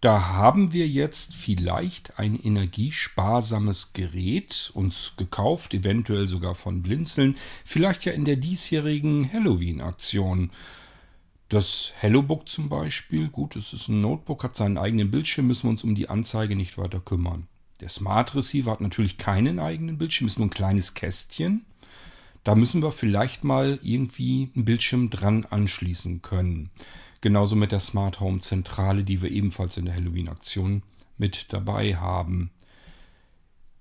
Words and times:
Da 0.00 0.28
haben 0.28 0.72
wir 0.72 0.86
jetzt 0.86 1.34
vielleicht 1.34 2.20
ein 2.20 2.38
energiesparsames 2.40 3.94
Gerät 3.94 4.70
uns 4.74 5.14
gekauft, 5.16 5.74
eventuell 5.74 6.28
sogar 6.28 6.54
von 6.54 6.82
Blinzeln, 6.82 7.34
vielleicht 7.64 8.04
ja 8.04 8.12
in 8.12 8.24
der 8.24 8.36
diesjährigen 8.36 9.32
Halloween-Aktion. 9.32 10.50
Das 11.48 11.92
HelloBook 11.98 12.48
zum 12.48 12.68
Beispiel, 12.68 13.28
gut, 13.28 13.56
es 13.56 13.72
ist 13.72 13.88
ein 13.88 14.00
Notebook, 14.00 14.44
hat 14.44 14.56
seinen 14.56 14.78
eigenen 14.78 15.10
Bildschirm, 15.10 15.48
müssen 15.48 15.64
wir 15.64 15.70
uns 15.70 15.82
um 15.82 15.96
die 15.96 16.08
Anzeige 16.08 16.54
nicht 16.54 16.78
weiter 16.78 17.00
kümmern. 17.00 17.48
Der 17.80 17.88
Smart 17.88 18.36
Receiver 18.36 18.70
hat 18.70 18.80
natürlich 18.80 19.18
keinen 19.18 19.58
eigenen 19.58 19.98
Bildschirm, 19.98 20.28
ist 20.28 20.38
nur 20.38 20.46
ein 20.46 20.50
kleines 20.50 20.94
Kästchen. 20.94 21.64
Da 22.44 22.54
müssen 22.54 22.82
wir 22.82 22.92
vielleicht 22.92 23.42
mal 23.42 23.80
irgendwie 23.82 24.50
einen 24.54 24.64
Bildschirm 24.64 25.10
dran 25.10 25.44
anschließen 25.48 26.22
können. 26.22 26.70
Genauso 27.20 27.56
mit 27.56 27.72
der 27.72 27.80
Smart 27.80 28.20
Home 28.20 28.40
Zentrale, 28.40 29.04
die 29.04 29.22
wir 29.22 29.30
ebenfalls 29.30 29.76
in 29.76 29.86
der 29.86 29.94
Halloween-Aktion 29.94 30.82
mit 31.16 31.52
dabei 31.52 31.96
haben. 31.96 32.50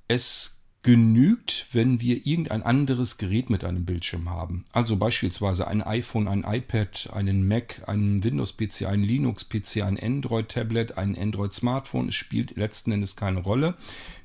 Es 0.07 0.57
genügt, 0.87 1.65
wenn 1.73 1.99
wir 1.99 2.25
irgendein 2.25 2.63
anderes 2.63 3.17
Gerät 3.17 3.49
mit 3.49 3.65
einem 3.65 3.83
Bildschirm 3.83 4.29
haben. 4.29 4.63
Also 4.71 4.95
beispielsweise 4.95 5.67
ein 5.67 5.81
iPhone, 5.81 6.29
ein 6.29 6.45
iPad, 6.47 7.09
einen 7.13 7.45
Mac, 7.45 7.83
einen 7.87 8.23
Windows-PC, 8.23 8.83
einen 8.87 9.03
Linux-PC, 9.03 9.83
ein 9.83 9.99
Android-Tablet, 9.99 10.97
ein 10.97 11.17
Android-Smartphone. 11.17 12.07
Es 12.07 12.15
spielt 12.15 12.55
letzten 12.55 12.93
Endes 12.93 13.17
keine 13.17 13.41
Rolle. 13.41 13.75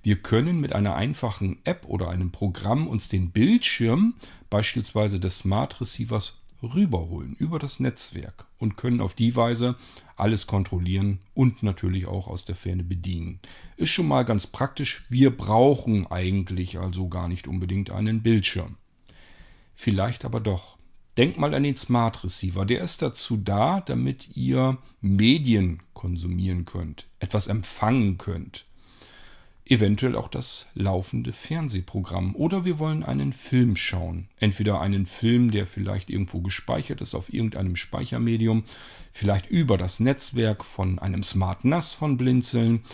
Wir 0.05 0.23
können 0.23 0.61
mit 0.61 0.73
einer 0.73 0.95
einfachen 0.95 1.59
App 1.65 1.85
oder 1.89 2.11
einem 2.11 2.31
Programm 2.31 2.87
uns 2.87 3.09
den 3.09 3.33
Bildschirm 3.33 4.15
beispielsweise 4.49 5.19
des 5.19 5.41
Smart 5.41 5.81
Receivers 5.81 6.42
rüberholen 6.63 7.35
über 7.39 7.59
das 7.59 7.81
Netzwerk 7.81 8.47
und 8.59 8.77
können 8.77 9.01
auf 9.01 9.15
die 9.15 9.35
Weise 9.37 9.77
alles 10.17 10.47
kontrollieren 10.47 11.19
und 11.35 11.63
natürlich 11.63 12.07
auch 12.07 12.29
aus 12.29 12.45
der 12.45 12.55
Ferne 12.55 12.85
bedienen. 12.85 13.41
Ist 13.77 13.91
schon 13.91 14.09
mal 14.09 14.25
ganz 14.25 14.47
praktisch. 14.47 15.05
Wir 15.09 15.37
brauchen 15.37 16.07
eigentlich 16.07 16.79
also 16.79 17.09
gar 17.09 17.29
nicht 17.29 17.49
unbedingt 17.49 17.91
einen 17.91 18.23
Bildschirm. 18.23 18.77
Vielleicht 19.75 20.25
aber 20.25 20.41
doch. 20.41 20.79
Denkt 21.17 21.39
mal 21.39 21.55
an 21.55 21.65
den 21.65 21.77
Smart 21.77 22.25
Receiver. 22.25 22.65
Der 22.65 22.81
ist 22.81 23.03
dazu 23.03 23.37
da, 23.37 23.81
damit 23.81 24.37
ihr 24.37 24.79
Medien 25.01 25.83
konsumieren 25.93 26.65
könnt, 26.65 27.09
etwas 27.19 27.49
empfangen 27.49 28.17
könnt 28.17 28.65
eventuell 29.65 30.17
auch 30.17 30.29
das 30.29 30.67
laufende 30.75 31.33
Fernsehprogramm. 31.33 32.35
Oder 32.35 32.65
wir 32.65 32.79
wollen 32.79 33.05
einen 33.05 33.33
Film 33.33 33.77
schauen. 33.77 34.29
Entweder 34.39 34.81
einen 34.81 35.07
Film, 35.07 35.51
der 35.51 35.67
vielleicht 35.67 36.11
irgendwo 36.11 36.41
gespeichert 36.41 37.01
ist 37.01 37.15
auf 37.15 37.33
irgendeinem 37.33 37.77
Speichermedium, 37.77 38.65
vielleicht 39.13 39.47
über 39.47 39.79
das 39.79 40.01
Netzwerk 40.01 40.65
von 40.65 40.99
einem 40.99 41.23
Smart 41.23 41.65
NAS 41.65 41.93
von 41.93 42.17
Blinzeln, 42.17 42.85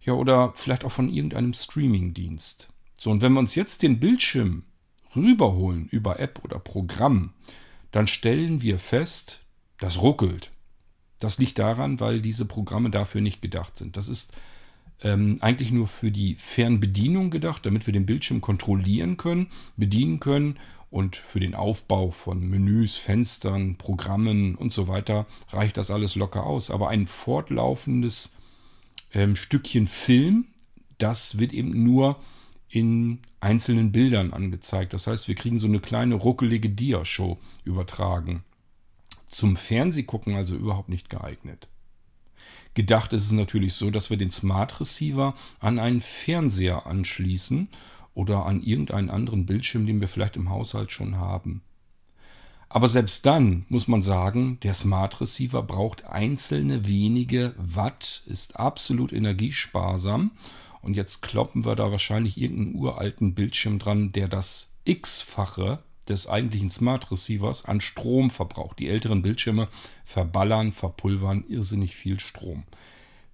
ja, 0.00 0.12
oder 0.12 0.52
vielleicht 0.54 0.84
auch 0.84 0.92
von 0.92 1.08
irgendeinem 1.08 1.54
Streamingdienst. 1.54 2.68
So, 2.98 3.10
und 3.10 3.22
wenn 3.22 3.32
wir 3.32 3.40
uns 3.40 3.54
jetzt 3.54 3.82
den 3.82 4.00
Bildschirm 4.00 4.64
rüberholen 5.16 5.88
über 5.88 6.20
App 6.20 6.44
oder 6.44 6.58
Programm, 6.58 7.32
dann 7.90 8.06
stellen 8.06 8.60
wir 8.60 8.78
fest, 8.78 9.40
das 9.78 10.02
ruckelt. 10.02 10.50
Das 11.20 11.38
liegt 11.38 11.58
daran, 11.58 12.00
weil 12.00 12.20
diese 12.20 12.44
Programme 12.44 12.90
dafür 12.90 13.20
nicht 13.20 13.40
gedacht 13.40 13.76
sind. 13.76 13.96
Das 13.96 14.08
ist 14.08 14.32
ähm, 15.04 15.36
eigentlich 15.40 15.70
nur 15.70 15.86
für 15.86 16.10
die 16.10 16.34
Fernbedienung 16.34 17.30
gedacht, 17.30 17.64
damit 17.64 17.86
wir 17.86 17.92
den 17.92 18.06
Bildschirm 18.06 18.40
kontrollieren 18.40 19.16
können, 19.16 19.48
bedienen 19.76 20.18
können 20.18 20.58
und 20.90 21.16
für 21.16 21.40
den 21.40 21.54
Aufbau 21.54 22.10
von 22.10 22.48
Menüs, 22.48 22.96
Fenstern, 22.96 23.76
Programmen 23.76 24.54
und 24.54 24.72
so 24.72 24.88
weiter 24.88 25.26
reicht 25.50 25.76
das 25.76 25.90
alles 25.90 26.16
locker 26.16 26.46
aus. 26.46 26.70
Aber 26.70 26.88
ein 26.88 27.06
fortlaufendes 27.06 28.34
ähm, 29.12 29.36
Stückchen 29.36 29.86
Film, 29.86 30.46
das 30.98 31.38
wird 31.38 31.52
eben 31.52 31.84
nur 31.84 32.16
in 32.68 33.20
einzelnen 33.40 33.92
Bildern 33.92 34.32
angezeigt. 34.32 34.94
Das 34.94 35.06
heißt, 35.06 35.28
wir 35.28 35.34
kriegen 35.34 35.58
so 35.58 35.66
eine 35.66 35.80
kleine 35.80 36.14
ruckelige 36.14 36.70
Diashow 36.70 37.38
übertragen. 37.64 38.42
Zum 39.26 39.56
Fernsehgucken 39.56 40.34
also 40.34 40.54
überhaupt 40.56 40.88
nicht 40.88 41.10
geeignet. 41.10 41.68
Gedacht 42.74 43.12
ist 43.12 43.24
es 43.24 43.32
natürlich 43.32 43.74
so, 43.74 43.90
dass 43.90 44.10
wir 44.10 44.16
den 44.16 44.30
Smart 44.30 44.80
Receiver 44.80 45.34
an 45.60 45.78
einen 45.78 46.00
Fernseher 46.00 46.86
anschließen 46.86 47.68
oder 48.14 48.46
an 48.46 48.62
irgendeinen 48.62 49.10
anderen 49.10 49.46
Bildschirm, 49.46 49.86
den 49.86 50.00
wir 50.00 50.08
vielleicht 50.08 50.36
im 50.36 50.50
Haushalt 50.50 50.92
schon 50.92 51.16
haben. 51.16 51.62
Aber 52.68 52.88
selbst 52.88 53.24
dann 53.24 53.64
muss 53.68 53.86
man 53.86 54.02
sagen, 54.02 54.58
der 54.64 54.74
Smart 54.74 55.20
Receiver 55.20 55.62
braucht 55.62 56.06
einzelne 56.06 56.88
wenige 56.88 57.54
Watt, 57.56 58.24
ist 58.26 58.56
absolut 58.56 59.12
energiesparsam. 59.12 60.32
Und 60.82 60.96
jetzt 60.96 61.22
kloppen 61.22 61.64
wir 61.64 61.76
da 61.76 61.92
wahrscheinlich 61.92 62.36
irgendeinen 62.36 62.74
uralten 62.74 63.34
Bildschirm 63.34 63.78
dran, 63.78 64.10
der 64.10 64.26
das 64.26 64.72
x-fache 64.84 65.84
des 66.04 66.28
eigentlichen 66.28 66.70
Smart 66.70 67.10
Receivers 67.10 67.64
an 67.64 67.80
Strom 67.80 68.30
verbraucht. 68.30 68.78
Die 68.78 68.88
älteren 68.88 69.22
Bildschirme 69.22 69.68
verballern, 70.04 70.72
verpulvern 70.72 71.44
irrsinnig 71.48 71.96
viel 71.96 72.20
Strom. 72.20 72.64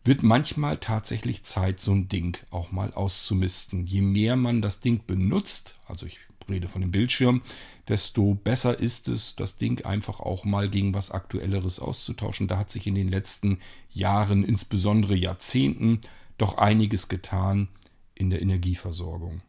Wird 0.04 0.22
manchmal 0.22 0.78
tatsächlich 0.78 1.42
Zeit, 1.42 1.80
so 1.80 1.92
ein 1.92 2.08
Ding 2.08 2.38
auch 2.50 2.72
mal 2.72 2.92
auszumisten. 2.94 3.86
Je 3.86 4.00
mehr 4.00 4.36
man 4.36 4.62
das 4.62 4.80
Ding 4.80 5.02
benutzt, 5.06 5.78
also 5.86 6.06
ich 6.06 6.18
rede 6.48 6.68
von 6.68 6.80
dem 6.80 6.90
Bildschirm, 6.90 7.42
desto 7.88 8.34
besser 8.34 8.78
ist 8.78 9.08
es, 9.08 9.36
das 9.36 9.56
Ding 9.56 9.84
einfach 9.84 10.20
auch 10.20 10.44
mal 10.44 10.68
gegen 10.68 10.94
was 10.94 11.10
Aktuelleres 11.10 11.80
auszutauschen. 11.80 12.48
Da 12.48 12.58
hat 12.58 12.70
sich 12.70 12.86
in 12.86 12.94
den 12.94 13.08
letzten 13.08 13.58
Jahren, 13.90 14.44
insbesondere 14.44 15.14
Jahrzehnten, 15.14 16.00
doch 16.38 16.58
einiges 16.58 17.08
getan 17.08 17.68
in 18.14 18.30
der 18.30 18.42
Energieversorgung. 18.42 19.42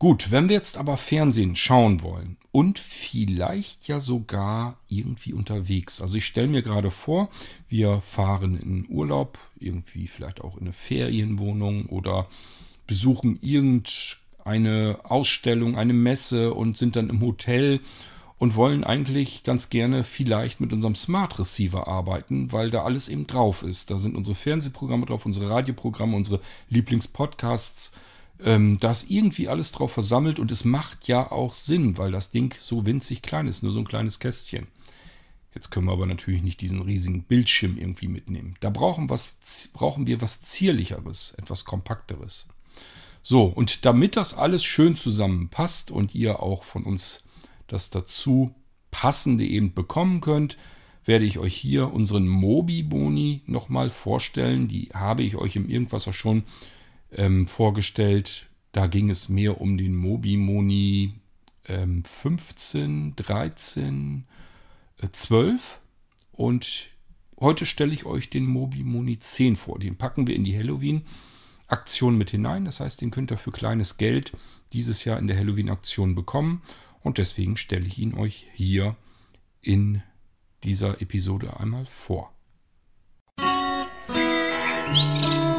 Gut, 0.00 0.30
wenn 0.30 0.48
wir 0.48 0.56
jetzt 0.56 0.78
aber 0.78 0.96
Fernsehen 0.96 1.56
schauen 1.56 2.00
wollen 2.00 2.38
und 2.52 2.78
vielleicht 2.78 3.86
ja 3.86 4.00
sogar 4.00 4.78
irgendwie 4.88 5.34
unterwegs. 5.34 6.00
Also 6.00 6.14
ich 6.14 6.24
stelle 6.24 6.48
mir 6.48 6.62
gerade 6.62 6.90
vor, 6.90 7.28
wir 7.68 8.00
fahren 8.00 8.58
in 8.58 8.86
Urlaub, 8.88 9.38
irgendwie 9.58 10.06
vielleicht 10.06 10.40
auch 10.40 10.56
in 10.56 10.62
eine 10.62 10.72
Ferienwohnung 10.72 11.84
oder 11.84 12.28
besuchen 12.86 13.38
irgendeine 13.42 15.00
Ausstellung, 15.02 15.76
eine 15.76 15.92
Messe 15.92 16.54
und 16.54 16.78
sind 16.78 16.96
dann 16.96 17.10
im 17.10 17.20
Hotel 17.20 17.80
und 18.38 18.56
wollen 18.56 18.84
eigentlich 18.84 19.44
ganz 19.44 19.68
gerne 19.68 20.02
vielleicht 20.02 20.62
mit 20.62 20.72
unserem 20.72 20.94
Smart 20.94 21.38
Receiver 21.38 21.88
arbeiten, 21.88 22.52
weil 22.52 22.70
da 22.70 22.84
alles 22.84 23.10
eben 23.10 23.26
drauf 23.26 23.62
ist. 23.62 23.90
Da 23.90 23.98
sind 23.98 24.16
unsere 24.16 24.34
Fernsehprogramme 24.34 25.04
drauf, 25.04 25.26
unsere 25.26 25.50
Radioprogramme, 25.50 26.16
unsere 26.16 26.40
Lieblingspodcasts 26.70 27.92
ähm, 28.44 28.78
da 28.78 28.90
ist 28.90 29.10
irgendwie 29.10 29.48
alles 29.48 29.72
drauf 29.72 29.92
versammelt 29.92 30.38
und 30.38 30.50
es 30.50 30.64
macht 30.64 31.08
ja 31.08 31.30
auch 31.30 31.52
Sinn, 31.52 31.98
weil 31.98 32.12
das 32.12 32.30
Ding 32.30 32.54
so 32.58 32.86
winzig 32.86 33.22
klein 33.22 33.48
ist, 33.48 33.62
nur 33.62 33.72
so 33.72 33.80
ein 33.80 33.88
kleines 33.88 34.18
Kästchen. 34.18 34.66
Jetzt 35.54 35.70
können 35.70 35.86
wir 35.86 35.92
aber 35.92 36.06
natürlich 36.06 36.42
nicht 36.42 36.60
diesen 36.60 36.80
riesigen 36.82 37.24
Bildschirm 37.24 37.76
irgendwie 37.76 38.08
mitnehmen. 38.08 38.54
Da 38.60 38.70
brauchen, 38.70 39.10
was, 39.10 39.36
brauchen 39.72 40.06
wir 40.06 40.22
was 40.22 40.42
Zierlicheres, 40.42 41.34
etwas 41.38 41.64
Kompakteres. 41.64 42.46
So, 43.22 43.44
und 43.44 43.84
damit 43.84 44.16
das 44.16 44.34
alles 44.34 44.64
schön 44.64 44.96
zusammenpasst 44.96 45.90
und 45.90 46.14
ihr 46.14 46.42
auch 46.42 46.64
von 46.64 46.84
uns 46.84 47.24
das 47.66 47.90
dazu 47.90 48.54
passende 48.90 49.44
eben 49.44 49.74
bekommen 49.74 50.20
könnt, 50.20 50.56
werde 51.04 51.24
ich 51.24 51.38
euch 51.38 51.54
hier 51.54 51.92
unseren 51.92 52.28
Mobi-Boni 52.28 53.42
nochmal 53.46 53.90
vorstellen. 53.90 54.68
Die 54.68 54.90
habe 54.94 55.22
ich 55.22 55.36
euch 55.36 55.56
im 55.56 55.68
Irgendwasser 55.68 56.12
schon 56.12 56.44
ähm, 57.12 57.46
vorgestellt. 57.46 58.46
Da 58.72 58.86
ging 58.86 59.10
es 59.10 59.28
mehr 59.28 59.60
um 59.60 59.76
den 59.76 59.96
Mobi-Moni 59.96 61.14
ähm, 61.66 62.04
15, 62.04 63.16
13, 63.16 64.24
äh, 64.98 65.08
12. 65.10 65.80
Und 66.32 66.88
heute 67.38 67.66
stelle 67.66 67.92
ich 67.92 68.06
euch 68.06 68.30
den 68.30 68.46
Mobi-Moni 68.46 69.18
10 69.18 69.56
vor. 69.56 69.78
Den 69.78 69.96
packen 69.96 70.26
wir 70.26 70.36
in 70.36 70.44
die 70.44 70.56
Halloween-Aktion 70.56 72.16
mit 72.16 72.30
hinein. 72.30 72.64
Das 72.64 72.80
heißt, 72.80 73.00
den 73.00 73.10
könnt 73.10 73.30
ihr 73.32 73.38
für 73.38 73.52
kleines 73.52 73.96
Geld 73.96 74.32
dieses 74.72 75.04
Jahr 75.04 75.18
in 75.18 75.26
der 75.26 75.36
Halloween-Aktion 75.36 76.14
bekommen. 76.14 76.62
Und 77.02 77.18
deswegen 77.18 77.56
stelle 77.56 77.86
ich 77.86 77.98
ihn 77.98 78.14
euch 78.14 78.46
hier 78.54 78.96
in 79.62 80.02
dieser 80.62 81.00
Episode 81.00 81.58
einmal 81.58 81.86
vor. 81.86 82.32
Musik 84.92 85.49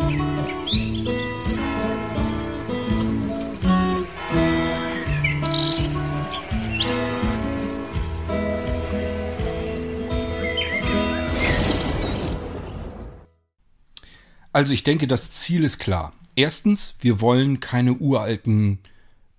Also 14.53 14.73
ich 14.73 14.83
denke, 14.83 15.07
das 15.07 15.31
Ziel 15.31 15.63
ist 15.63 15.79
klar. 15.79 16.13
Erstens, 16.35 16.95
wir 16.99 17.21
wollen 17.21 17.59
keine 17.59 17.93
uralten, 17.93 18.79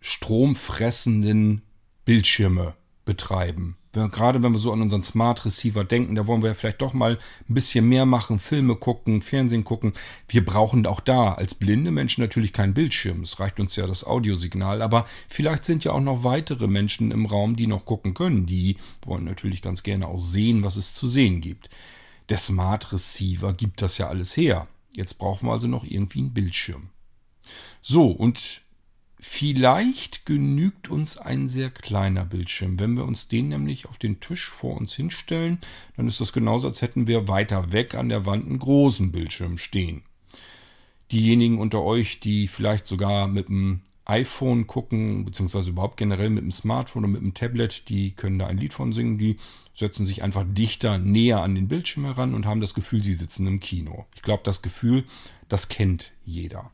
stromfressenden 0.00 1.62
Bildschirme 2.04 2.74
betreiben. 3.04 3.76
Wenn, 3.92 4.08
gerade 4.08 4.42
wenn 4.42 4.52
wir 4.52 4.58
so 4.58 4.72
an 4.72 4.80
unseren 4.80 5.02
Smart 5.02 5.44
Receiver 5.44 5.84
denken, 5.84 6.14
da 6.14 6.26
wollen 6.26 6.40
wir 6.40 6.48
ja 6.48 6.54
vielleicht 6.54 6.80
doch 6.80 6.94
mal 6.94 7.18
ein 7.48 7.54
bisschen 7.54 7.86
mehr 7.88 8.06
machen, 8.06 8.38
Filme 8.38 8.74
gucken, 8.74 9.20
Fernsehen 9.20 9.64
gucken. 9.64 9.92
Wir 10.28 10.44
brauchen 10.44 10.86
auch 10.86 11.00
da 11.00 11.34
als 11.34 11.54
blinde 11.54 11.90
Menschen 11.90 12.22
natürlich 12.22 12.54
keinen 12.54 12.72
Bildschirm. 12.72 13.20
Es 13.20 13.38
reicht 13.38 13.60
uns 13.60 13.76
ja 13.76 13.86
das 13.86 14.04
Audiosignal. 14.04 14.80
Aber 14.80 15.06
vielleicht 15.28 15.66
sind 15.66 15.84
ja 15.84 15.92
auch 15.92 16.00
noch 16.00 16.24
weitere 16.24 16.68
Menschen 16.68 17.10
im 17.10 17.26
Raum, 17.26 17.54
die 17.54 17.66
noch 17.66 17.84
gucken 17.84 18.14
können. 18.14 18.46
Die 18.46 18.76
wollen 19.04 19.24
natürlich 19.24 19.60
ganz 19.60 19.82
gerne 19.82 20.08
auch 20.08 20.18
sehen, 20.18 20.64
was 20.64 20.76
es 20.76 20.94
zu 20.94 21.06
sehen 21.06 21.42
gibt. 21.42 21.68
Der 22.30 22.38
Smart 22.38 22.92
Receiver 22.92 23.52
gibt 23.52 23.82
das 23.82 23.98
ja 23.98 24.08
alles 24.08 24.36
her. 24.36 24.68
Jetzt 24.94 25.18
brauchen 25.18 25.48
wir 25.48 25.52
also 25.52 25.68
noch 25.68 25.84
irgendwie 25.84 26.20
einen 26.20 26.34
Bildschirm. 26.34 26.90
So, 27.80 28.06
und 28.08 28.62
vielleicht 29.18 30.26
genügt 30.26 30.88
uns 30.88 31.16
ein 31.16 31.48
sehr 31.48 31.70
kleiner 31.70 32.24
Bildschirm. 32.24 32.78
Wenn 32.78 32.96
wir 32.96 33.04
uns 33.04 33.28
den 33.28 33.48
nämlich 33.48 33.86
auf 33.86 33.98
den 33.98 34.20
Tisch 34.20 34.50
vor 34.50 34.76
uns 34.76 34.94
hinstellen, 34.94 35.58
dann 35.96 36.08
ist 36.08 36.20
das 36.20 36.32
genauso, 36.32 36.68
als 36.68 36.82
hätten 36.82 37.06
wir 37.06 37.28
weiter 37.28 37.72
weg 37.72 37.94
an 37.94 38.08
der 38.08 38.26
Wand 38.26 38.46
einen 38.46 38.58
großen 38.58 39.12
Bildschirm 39.12 39.58
stehen. 39.58 40.02
Diejenigen 41.10 41.58
unter 41.58 41.82
euch, 41.82 42.20
die 42.20 42.48
vielleicht 42.48 42.86
sogar 42.86 43.28
mit 43.28 43.48
dem 43.48 43.82
iPhone 44.04 44.66
gucken, 44.66 45.25
beziehungsweise 45.25 45.70
überhaupt 45.70 45.96
generell 45.96 46.31
mit 46.31 46.43
dem 46.43 46.50
Smartphone 46.50 47.04
oder 47.04 47.12
mit 47.12 47.22
dem 47.22 47.34
Tablet, 47.34 47.88
die 47.88 48.12
können 48.12 48.38
da 48.38 48.46
ein 48.46 48.58
Lied 48.58 48.72
von 48.72 48.93
singen, 48.93 49.19
die 49.19 49.37
setzen 49.75 50.06
sich 50.06 50.22
einfach 50.22 50.44
dichter 50.46 50.99
näher 50.99 51.43
an 51.43 51.54
den 51.54 51.69
Bildschirm 51.69 52.04
heran 52.04 52.34
und 52.34 52.46
haben 52.46 52.60
das 52.60 52.75
Gefühl, 52.75 53.02
sie 53.02 53.14
sitzen 53.14 53.46
im 53.46 53.60
Kino. 53.60 54.06
Ich 54.14 54.22
glaube, 54.22 54.43
das 54.44 54.62
Gefühl, 54.62 55.04
das 55.49 55.69
kennt 55.69 56.12
jeder. 56.25 56.70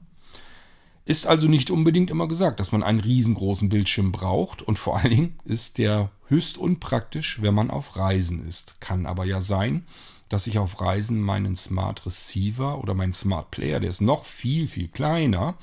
Ist 1.05 1.27
also 1.27 1.49
nicht 1.49 1.71
unbedingt 1.71 2.11
immer 2.11 2.29
gesagt, 2.29 2.61
dass 2.61 2.73
man 2.73 2.83
einen 2.83 3.01
riesengroßen 3.01 3.69
Bildschirm 3.69 4.13
braucht 4.13 4.61
und 4.63 4.79
vor 4.79 4.99
allen 4.99 5.11
Dingen 5.11 5.39
ist 5.45 5.79
der 5.79 6.11
höchst 6.27 6.59
unpraktisch, 6.59 7.41
wenn 7.41 7.55
man 7.55 7.71
auf 7.71 7.97
Reisen 7.97 8.47
ist. 8.47 8.81
Kann 8.81 9.07
aber 9.07 9.25
ja 9.25 9.41
sein, 9.41 9.87
dass 10.29 10.47
ich 10.47 10.59
auf 10.59 10.81
Reisen 10.81 11.21
meinen 11.23 11.57
Smart 11.57 12.05
Receiver 12.05 12.79
oder 12.79 12.95
meinen 12.95 13.15
Smart 13.15 13.51
Player, 13.51 13.81
der 13.81 13.91
ist 13.91 14.03
noch 14.03 14.25
viel, 14.25 14.69
viel 14.69 14.89
kleiner, 14.89 15.57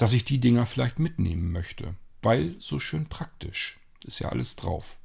dass 0.00 0.14
ich 0.14 0.24
die 0.24 0.40
Dinger 0.40 0.64
vielleicht 0.64 0.98
mitnehmen 0.98 1.52
möchte. 1.52 1.94
Weil 2.22 2.56
so 2.58 2.78
schön 2.78 3.10
praktisch. 3.10 3.78
Ist 4.02 4.18
ja 4.18 4.30
alles 4.30 4.56
drauf. 4.56 4.96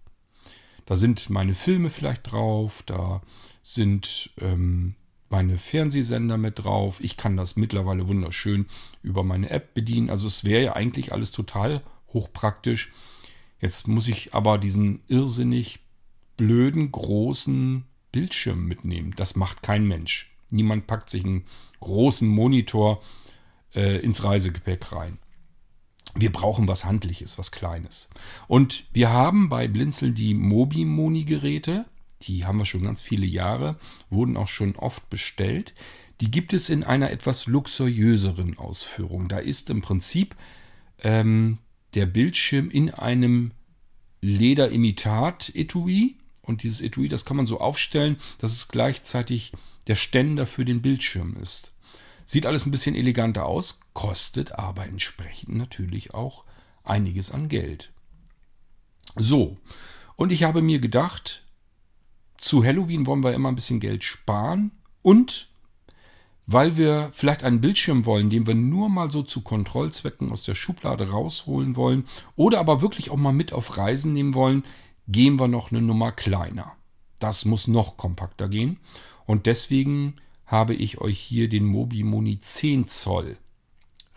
Da 0.86 0.96
sind 0.96 1.30
meine 1.30 1.54
Filme 1.54 1.90
vielleicht 1.90 2.32
drauf, 2.32 2.82
da 2.86 3.22
sind 3.62 4.30
ähm, 4.40 4.96
meine 5.28 5.58
Fernsehsender 5.58 6.38
mit 6.38 6.64
drauf. 6.64 7.02
Ich 7.02 7.18
kann 7.18 7.36
das 7.36 7.58
mittlerweile 7.58 8.08
wunderschön 8.08 8.68
über 9.04 9.26
meine 9.26 9.50
App 9.50 9.74
bedienen. 9.74 10.10
Also 10.10 10.28
es 10.28 10.46
wäre 10.46 10.64
ja 10.64 10.74
eigentlich 10.78 11.12
alles 11.12 11.34
total 11.34 11.84
hochpraktisch. 12.14 12.94
Jetzt 13.60 13.90
muss 13.90 14.08
ich 14.08 14.34
aber 14.34 14.58
diesen 14.58 15.02
irrsinnig 15.10 15.80
blöden 16.38 16.90
großen 16.94 17.84
Bildschirm 18.14 18.66
mitnehmen. 18.66 19.14
Das 19.18 19.36
macht 19.36 19.62
kein 19.62 19.86
Mensch. 19.86 20.34
Niemand 20.52 20.88
packt 20.88 21.10
sich 21.10 21.26
einen 21.26 21.44
großen 21.82 22.30
Monitor 22.30 23.04
äh, 23.76 23.98
ins 24.00 24.24
Reisegepäck 24.24 24.92
rein. 24.92 25.20
Wir 26.16 26.32
brauchen 26.32 26.68
was 26.68 26.86
Handliches, 26.86 27.38
was 27.38 27.52
Kleines. 27.52 28.10
Und 28.48 28.86
wir 28.94 29.12
haben 29.12 29.50
bei 29.50 29.68
Blinzeln 29.68 30.16
die 30.16 30.34
Mobi-Moni-Geräte. 30.34 31.86
Die 32.22 32.46
haben 32.46 32.58
wir 32.58 32.66
schon 32.66 32.86
ganz 32.86 33.02
viele 33.02 33.26
Jahre, 33.26 33.78
wurden 34.10 34.38
auch 34.38 34.48
schon 34.48 34.78
oft 34.78 35.10
bestellt. 35.10 35.74
Die 36.22 36.32
gibt 36.32 36.54
es 36.54 36.70
in 36.70 36.86
einer 36.86 37.12
etwas 37.12 37.48
luxuriöseren 37.48 38.58
Ausführung. 38.58 39.28
Da 39.28 39.40
ist 39.40 39.70
im 39.70 39.82
Prinzip 39.82 40.36
ähm, 41.04 41.58
der 41.94 42.06
Bildschirm 42.06 42.70
in 42.70 42.92
einem 42.92 43.52
Lederimitat-Etui. 44.22 46.16
Und 46.42 46.64
dieses 46.64 46.80
Etui, 46.80 47.10
das 47.10 47.26
kann 47.26 47.36
man 47.36 47.48
so 47.48 47.60
aufstellen, 47.60 48.18
dass 48.38 48.54
es 48.54 48.70
gleichzeitig 48.70 49.52
der 49.88 49.96
Ständer 49.96 50.48
für 50.48 50.64
den 50.64 50.82
Bildschirm 50.82 51.36
ist. 51.42 51.74
Sieht 52.26 52.46
alles 52.46 52.66
ein 52.66 52.72
bisschen 52.72 52.96
eleganter 52.96 53.46
aus, 53.46 53.80
kostet 53.94 54.54
aber 54.54 54.86
entsprechend 54.86 55.56
natürlich 55.56 56.14
auch 56.14 56.44
einiges 56.84 57.32
an 57.32 57.50
Geld. 57.50 57.92
So, 59.16 59.58
und 60.16 60.32
ich 60.32 60.44
habe 60.44 60.62
mir 60.62 60.80
gedacht, 60.80 61.44
zu 62.38 62.64
Halloween 62.64 63.06
wollen 63.06 63.24
wir 63.24 63.34
immer 63.34 63.50
ein 63.50 63.56
bisschen 63.56 63.80
Geld 63.80 64.04
sparen 64.04 64.72
und 65.02 65.50
weil 66.48 66.78
wir 66.78 67.10
vielleicht 67.12 67.44
einen 67.44 67.62
Bildschirm 67.62 68.06
wollen, 68.06 68.30
den 68.30 68.46
wir 68.46 68.56
nur 68.56 68.90
mal 68.90 69.10
so 69.10 69.24
zu 69.24 69.42
Kontrollzwecken 69.42 70.32
aus 70.32 70.44
der 70.44 70.54
Schublade 70.54 71.10
rausholen 71.10 71.76
wollen 71.76 72.06
oder 72.36 72.60
aber 72.60 72.82
wirklich 72.82 73.10
auch 73.10 73.18
mal 73.18 73.34
mit 73.34 73.52
auf 73.52 73.78
Reisen 73.78 74.14
nehmen 74.14 74.36
wollen, 74.36 74.64
gehen 75.08 75.40
wir 75.40 75.48
noch 75.48 75.72
eine 75.72 75.82
Nummer 75.82 76.12
kleiner. 76.12 76.74
Das 77.20 77.46
muss 77.46 77.68
noch 77.68 77.98
kompakter 77.98 78.48
gehen 78.48 78.80
und 79.26 79.48
deswegen 79.48 80.18
habe 80.46 80.74
ich 80.74 81.00
euch 81.00 81.20
hier 81.20 81.50
den 81.50 81.66
Mobi 81.66 82.04
Moni 82.04 82.40
10 82.40 82.88
Zoll 82.88 83.38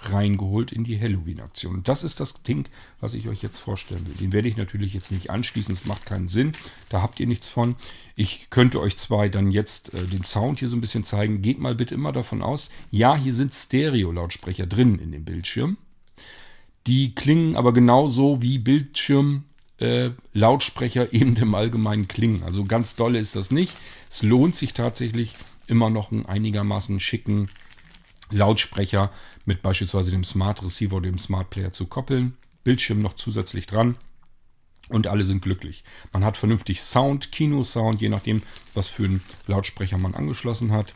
reingeholt 0.01 0.71
in 0.71 0.85
die 0.85 0.99
Halloween-Aktion. 0.99 1.83
Das 1.83 2.05
ist 2.05 2.21
das 2.21 2.43
Ding, 2.43 2.69
was 3.01 3.15
ich 3.15 3.29
euch 3.29 3.43
jetzt 3.43 3.59
vorstellen 3.59 4.07
will. 4.07 4.15
Den 4.15 4.33
werde 4.33 4.49
ich 4.49 4.57
natürlich 4.57 4.95
jetzt 4.95 5.11
nicht 5.11 5.31
anschließen, 5.31 5.75
das 5.75 5.87
macht 5.87 6.07
keinen 6.07 6.29
Sinn. 6.29 6.53
Da 6.89 7.03
habt 7.03 7.19
ihr 7.19 7.27
nichts 7.27 7.49
von. 7.49 7.75
Ich 8.15 8.51
könnte 8.51 8.81
euch 8.81 8.97
zwar 8.97 9.29
dann 9.29 9.51
jetzt 9.51 9.95
äh, 9.95 10.07
den 10.07 10.23
Sound 10.23 10.61
hier 10.61 10.69
so 10.69 10.77
ein 10.77 10.81
bisschen 10.81 11.05
zeigen. 11.05 11.43
Geht 11.43 11.59
mal 11.59 11.75
bitte 11.75 11.95
immer 11.95 12.13
davon 12.13 12.43
aus, 12.43 12.71
ja, 12.91 13.17
hier 13.17 13.35
sind 13.35 13.53
Stereo-Lautsprecher 13.53 14.67
drin 14.67 14.99
in 14.99 15.11
dem 15.11 15.25
Bildschirm. 15.25 15.79
Die 16.87 17.15
klingen 17.15 17.57
aber 17.57 17.73
genauso 17.73 18.41
wie 18.41 18.59
Bildschirm 18.59 19.45
äh, 19.79 20.11
Lautsprecher 20.33 21.13
eben 21.13 21.37
im 21.37 21.55
Allgemeinen 21.55 22.07
klingen. 22.07 22.45
Also 22.45 22.65
ganz 22.65 22.95
dolle 22.95 23.19
ist 23.19 23.35
das 23.35 23.51
nicht. 23.51 23.73
Es 24.09 24.23
lohnt 24.23 24.55
sich 24.55 24.75
tatsächlich 24.75 25.33
immer 25.69 25.91
noch 25.91 26.11
einen 26.11 26.26
einigermaßen 26.26 27.00
schicken 27.00 27.49
Lautsprecher 28.31 29.11
mit 29.44 29.62
beispielsweise 29.62 30.11
dem 30.11 30.25
Smart 30.25 30.62
Receiver 30.62 30.97
oder 30.97 31.11
dem 31.11 31.19
Smart 31.19 31.50
Player 31.50 31.73
zu 31.73 31.87
koppeln. 31.87 32.37
Bildschirm 32.65 33.00
noch 33.00 33.15
zusätzlich 33.15 33.67
dran 33.67 33.97
und 34.88 35.06
alle 35.06 35.25
sind 35.25 35.43
glücklich. 35.43 35.85
Man 36.12 36.25
hat 36.25 36.37
vernünftig 36.37 36.81
Sound, 36.81 37.32
Kinosound, 37.32 38.00
je 38.00 38.09
nachdem, 38.09 38.43
was 38.75 38.88
für 38.88 39.05
einen 39.05 39.23
Lautsprecher 39.47 39.99
man 39.99 40.15
angeschlossen 40.15 40.73
hat. 40.73 40.93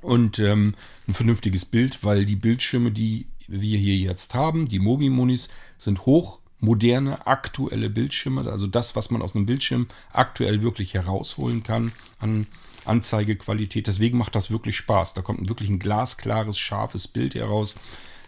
Und 0.00 0.38
ähm, 0.38 0.74
ein 1.08 1.14
vernünftiges 1.14 1.64
Bild, 1.64 2.04
weil 2.04 2.24
die 2.24 2.36
Bildschirme, 2.36 2.92
die 2.92 3.26
wir 3.48 3.78
hier 3.78 3.96
jetzt 3.96 4.34
haben, 4.34 4.66
die 4.66 4.78
Mobi-Monis, 4.78 5.48
sind 5.78 6.06
hochmoderne, 6.06 7.26
aktuelle 7.26 7.90
Bildschirme. 7.90 8.48
Also 8.50 8.66
das, 8.66 8.94
was 8.94 9.10
man 9.10 9.22
aus 9.22 9.34
einem 9.34 9.46
Bildschirm 9.46 9.88
aktuell 10.12 10.62
wirklich 10.62 10.94
herausholen 10.94 11.62
kann 11.62 11.92
an 12.18 12.46
Anzeigequalität. 12.88 13.86
Deswegen 13.86 14.18
macht 14.18 14.34
das 14.34 14.50
wirklich 14.50 14.76
Spaß. 14.76 15.14
Da 15.14 15.22
kommt 15.22 15.48
wirklich 15.48 15.68
ein 15.68 15.78
glasklares, 15.78 16.58
scharfes 16.58 17.08
Bild 17.08 17.34
heraus. 17.34 17.74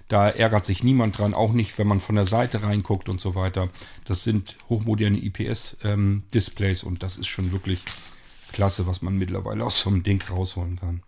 Da 0.09 0.29
ärgert 0.29 0.65
sich 0.65 0.83
niemand 0.83 1.19
dran, 1.19 1.35
auch 1.35 1.53
nicht, 1.53 1.77
wenn 1.79 1.87
man 1.87 2.01
von 2.01 2.15
der 2.15 2.25
Seite 2.25 2.63
reinguckt 2.63 3.09
und 3.11 3.21
so 3.21 3.35
weiter. 3.35 3.69
Das 4.07 4.25
sind 4.25 4.57
hochmoderne 4.69 5.19
IPS-Displays 5.19 6.83
ähm, 6.83 6.89
und 6.89 7.03
das 7.03 7.19
ist 7.19 7.27
schon 7.27 7.53
wirklich 7.53 7.83
klasse, 8.53 8.87
was 8.87 9.03
man 9.03 9.17
mittlerweile 9.17 9.65
aus 9.65 9.81
so 9.81 9.91
einem 9.91 10.03
Ding 10.03 10.23
rausholen 10.23 10.77
kann. 10.77 11.03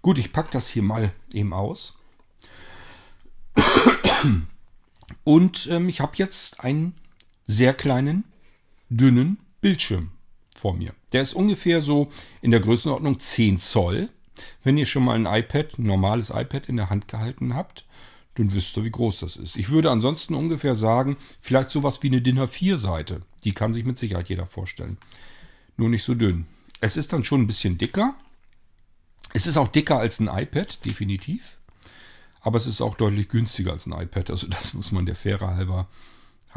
Gut, 0.00 0.16
ich 0.16 0.32
packe 0.32 0.50
das 0.52 0.68
hier 0.68 0.82
mal 0.82 1.12
eben 1.32 1.52
aus. 1.52 1.98
Und 5.24 5.66
ähm, 5.70 5.88
ich 5.90 6.00
habe 6.00 6.12
jetzt 6.16 6.60
einen 6.60 6.94
sehr 7.46 7.74
kleinen, 7.74 8.24
dünnen 8.88 9.38
Bildschirm 9.60 10.12
vor 10.58 10.74
mir. 10.74 10.92
Der 11.12 11.22
ist 11.22 11.34
ungefähr 11.34 11.80
so 11.80 12.10
in 12.42 12.50
der 12.50 12.60
Größenordnung 12.60 13.20
10 13.20 13.58
Zoll. 13.58 14.10
Wenn 14.62 14.78
ihr 14.78 14.86
schon 14.86 15.04
mal 15.04 15.14
ein 15.14 15.26
iPad, 15.26 15.78
ein 15.78 15.84
normales 15.84 16.30
iPad 16.30 16.68
in 16.68 16.76
der 16.76 16.90
Hand 16.90 17.08
gehalten 17.08 17.54
habt, 17.54 17.84
dann 18.34 18.52
wisst 18.52 18.76
ihr, 18.76 18.84
wie 18.84 18.90
groß 18.90 19.20
das 19.20 19.36
ist. 19.36 19.56
Ich 19.56 19.70
würde 19.70 19.90
ansonsten 19.90 20.34
ungefähr 20.34 20.76
sagen, 20.76 21.16
vielleicht 21.40 21.70
sowas 21.70 22.02
wie 22.02 22.08
eine 22.08 22.22
DIN 22.22 22.38
A4-Seite. 22.38 23.22
Die 23.44 23.52
kann 23.52 23.72
sich 23.72 23.84
mit 23.84 23.98
Sicherheit 23.98 24.28
jeder 24.28 24.46
vorstellen. 24.46 24.98
Nur 25.76 25.88
nicht 25.88 26.04
so 26.04 26.14
dünn. 26.14 26.46
Es 26.80 26.96
ist 26.96 27.12
dann 27.12 27.24
schon 27.24 27.42
ein 27.42 27.46
bisschen 27.46 27.78
dicker. 27.78 28.14
Es 29.32 29.46
ist 29.46 29.56
auch 29.56 29.68
dicker 29.68 29.98
als 29.98 30.20
ein 30.20 30.28
iPad, 30.28 30.84
definitiv. 30.84 31.58
Aber 32.40 32.56
es 32.56 32.66
ist 32.66 32.80
auch 32.80 32.96
deutlich 32.96 33.28
günstiger 33.28 33.72
als 33.72 33.86
ein 33.86 33.92
iPad. 33.92 34.30
Also 34.30 34.46
das 34.46 34.72
muss 34.72 34.92
man 34.92 35.06
der 35.06 35.16
Fähre 35.16 35.48
halber 35.48 35.88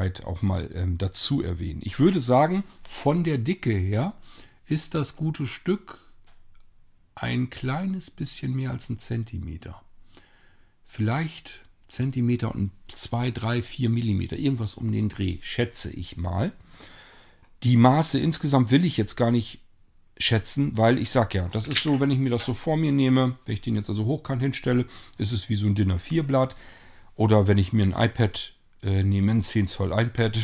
halt 0.01 0.25
auch 0.25 0.41
mal 0.41 0.69
ähm, 0.73 0.97
dazu 0.97 1.41
erwähnen. 1.41 1.81
Ich 1.83 1.99
würde 1.99 2.19
sagen, 2.19 2.63
von 2.83 3.23
der 3.23 3.37
Dicke 3.37 3.73
her 3.73 4.13
ist 4.65 4.95
das 4.95 5.15
gute 5.15 5.47
Stück 5.47 5.99
ein 7.15 7.49
kleines 7.49 8.09
bisschen 8.09 8.55
mehr 8.55 8.71
als 8.71 8.89
ein 8.89 8.99
Zentimeter. 8.99 9.81
Vielleicht 10.85 11.61
Zentimeter 11.87 12.53
und 12.53 12.71
zwei, 12.87 13.31
drei, 13.31 13.61
vier 13.61 13.89
Millimeter, 13.89 14.37
irgendwas 14.37 14.75
um 14.75 14.91
den 14.91 15.09
Dreh, 15.09 15.37
schätze 15.41 15.91
ich 15.91 16.17
mal. 16.17 16.51
Die 17.63 17.77
Maße 17.77 18.19
insgesamt 18.19 18.71
will 18.71 18.85
ich 18.85 18.97
jetzt 18.97 19.15
gar 19.15 19.29
nicht 19.29 19.59
schätzen, 20.17 20.77
weil 20.77 20.97
ich 20.97 21.09
sage 21.09 21.37
ja, 21.37 21.49
das 21.49 21.67
ist 21.67 21.83
so, 21.83 21.99
wenn 21.99 22.11
ich 22.11 22.19
mir 22.19 22.29
das 22.29 22.45
so 22.45 22.53
vor 22.53 22.77
mir 22.77 22.91
nehme, 22.91 23.37
wenn 23.45 23.53
ich 23.53 23.61
den 23.61 23.75
jetzt 23.75 23.89
also 23.89 24.05
hochkant 24.05 24.41
hinstelle, 24.41 24.85
ist 25.17 25.31
es 25.31 25.49
wie 25.49 25.55
so 25.55 25.67
ein 25.67 25.75
Dinner 25.75 25.99
4 25.99 26.23
Blatt. 26.23 26.55
Oder 27.15 27.47
wenn 27.47 27.57
ich 27.57 27.73
mir 27.73 27.83
ein 27.83 27.91
iPad 27.91 28.53
äh, 28.83 29.03
nehme, 29.03 29.31
ein 29.31 29.43
10 29.43 29.67
Zoll 29.67 29.91
iPad 29.91 30.37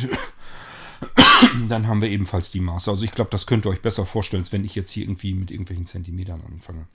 dann 1.68 1.86
haben 1.86 2.02
wir 2.02 2.10
ebenfalls 2.10 2.50
die 2.50 2.60
Maße. 2.60 2.90
Also 2.90 3.04
ich 3.04 3.12
glaube, 3.12 3.30
das 3.30 3.46
könnt 3.46 3.66
ihr 3.66 3.70
euch 3.70 3.82
besser 3.82 4.06
vorstellen, 4.06 4.42
als 4.42 4.52
wenn 4.52 4.64
ich 4.64 4.74
jetzt 4.74 4.92
hier 4.92 5.04
irgendwie 5.04 5.34
mit 5.34 5.50
irgendwelchen 5.50 5.86
Zentimetern 5.86 6.42
anfange. 6.46 6.86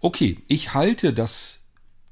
Okay, 0.00 0.38
ich 0.48 0.74
halte 0.74 1.12
das, 1.12 1.60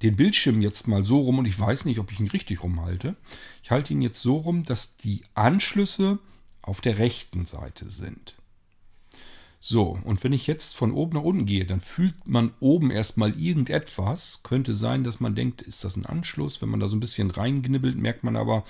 den 0.02 0.16
Bildschirm 0.16 0.60
jetzt 0.60 0.88
mal 0.88 1.04
so 1.04 1.20
rum 1.20 1.38
und 1.38 1.46
ich 1.46 1.58
weiß 1.58 1.84
nicht, 1.84 1.98
ob 1.98 2.12
ich 2.12 2.20
ihn 2.20 2.28
richtig 2.28 2.62
rumhalte. 2.62 3.16
Ich 3.62 3.70
halte 3.70 3.92
ihn 3.92 4.02
jetzt 4.02 4.20
so 4.20 4.36
rum, 4.36 4.62
dass 4.62 4.96
die 4.96 5.22
Anschlüsse 5.34 6.18
auf 6.62 6.80
der 6.80 6.98
rechten 6.98 7.46
Seite 7.46 7.88
sind. 7.88 8.34
So, 9.60 9.98
und 10.04 10.22
wenn 10.22 10.32
ich 10.32 10.46
jetzt 10.46 10.76
von 10.76 10.92
oben 10.92 11.16
nach 11.16 11.24
unten 11.24 11.44
gehe, 11.44 11.64
dann 11.64 11.80
fühlt 11.80 12.28
man 12.28 12.52
oben 12.60 12.90
erstmal 12.90 13.38
irgendetwas. 13.38 14.40
Könnte 14.44 14.74
sein, 14.74 15.02
dass 15.02 15.18
man 15.18 15.34
denkt, 15.34 15.62
ist 15.62 15.84
das 15.84 15.96
ein 15.96 16.06
Anschluss? 16.06 16.62
Wenn 16.62 16.68
man 16.68 16.78
da 16.80 16.88
so 16.88 16.96
ein 16.96 17.00
bisschen 17.00 17.30
reingnibbelt, 17.30 17.96
merkt 17.96 18.22
man 18.22 18.36
aber, 18.36 18.64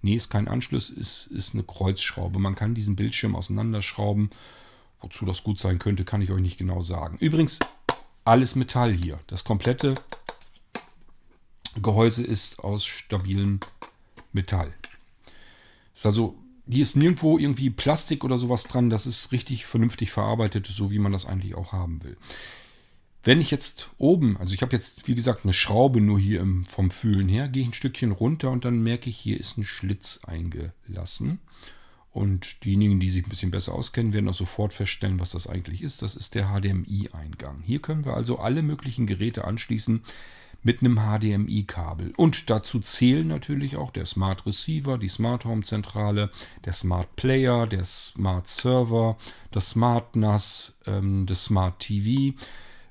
nee, 0.00 0.14
ist 0.14 0.30
kein 0.30 0.46
Anschluss, 0.46 0.90
ist, 0.90 1.26
ist 1.26 1.54
eine 1.54 1.64
Kreuzschraube. 1.64 2.38
Man 2.38 2.54
kann 2.54 2.74
diesen 2.74 2.94
Bildschirm 2.94 3.34
auseinanderschrauben. 3.34 4.30
Wozu 5.00 5.24
das 5.24 5.44
gut 5.44 5.60
sein 5.60 5.78
könnte, 5.78 6.04
kann 6.04 6.22
ich 6.22 6.30
euch 6.30 6.40
nicht 6.40 6.58
genau 6.58 6.82
sagen. 6.82 7.18
Übrigens, 7.18 7.58
alles 8.24 8.56
Metall 8.56 8.92
hier. 8.92 9.18
Das 9.26 9.44
komplette 9.44 9.94
Gehäuse 11.80 12.24
ist 12.24 12.62
aus 12.62 12.84
stabilem 12.84 13.60
Metall. 14.32 14.72
Ist 15.94 16.06
also 16.06 16.36
hier 16.70 16.82
ist 16.82 16.96
nirgendwo 16.96 17.38
irgendwie 17.38 17.70
Plastik 17.70 18.24
oder 18.24 18.38
sowas 18.38 18.64
dran. 18.64 18.90
Das 18.90 19.06
ist 19.06 19.32
richtig 19.32 19.66
vernünftig 19.66 20.10
verarbeitet, 20.10 20.66
so 20.66 20.90
wie 20.90 20.98
man 20.98 21.12
das 21.12 21.26
eigentlich 21.26 21.54
auch 21.54 21.72
haben 21.72 22.04
will. 22.04 22.16
Wenn 23.22 23.40
ich 23.40 23.50
jetzt 23.50 23.90
oben, 23.98 24.36
also 24.36 24.54
ich 24.54 24.62
habe 24.62 24.76
jetzt 24.76 25.08
wie 25.08 25.14
gesagt 25.14 25.44
eine 25.44 25.52
Schraube 25.52 26.00
nur 26.00 26.18
hier 26.18 26.40
im, 26.40 26.64
vom 26.64 26.90
Fühlen 26.90 27.28
her, 27.28 27.48
gehe 27.48 27.62
ich 27.62 27.68
ein 27.68 27.74
Stückchen 27.74 28.12
runter 28.12 28.50
und 28.50 28.64
dann 28.64 28.82
merke 28.82 29.10
ich, 29.10 29.16
hier 29.16 29.38
ist 29.38 29.58
ein 29.58 29.64
Schlitz 29.64 30.20
eingelassen. 30.26 31.40
Und 32.10 32.64
diejenigen, 32.64 33.00
die 33.00 33.10
sich 33.10 33.26
ein 33.26 33.28
bisschen 33.28 33.50
besser 33.50 33.74
auskennen, 33.74 34.12
werden 34.12 34.28
auch 34.28 34.34
sofort 34.34 34.72
feststellen, 34.72 35.20
was 35.20 35.32
das 35.32 35.46
eigentlich 35.46 35.82
ist. 35.82 36.02
Das 36.02 36.16
ist 36.16 36.34
der 36.34 36.48
HDMI-Eingang. 36.48 37.62
Hier 37.62 37.80
können 37.80 38.04
wir 38.04 38.14
also 38.14 38.38
alle 38.38 38.62
möglichen 38.62 39.06
Geräte 39.06 39.44
anschließen, 39.44 40.02
mit 40.62 40.80
einem 40.80 40.98
HDMI-Kabel. 40.98 42.12
Und 42.16 42.50
dazu 42.50 42.80
zählen 42.80 43.26
natürlich 43.26 43.76
auch 43.76 43.90
der 43.90 44.06
Smart 44.06 44.44
Receiver, 44.44 44.98
die 44.98 45.08
Smart 45.08 45.44
Home 45.44 45.62
Zentrale, 45.62 46.30
der 46.64 46.72
Smart 46.72 47.14
Player, 47.16 47.66
der 47.66 47.84
Smart 47.84 48.48
Server, 48.48 49.16
das 49.50 49.70
Smart 49.70 50.16
NAS, 50.16 50.78
ähm, 50.86 51.26
das 51.26 51.44
Smart 51.44 51.78
TV. 51.78 52.36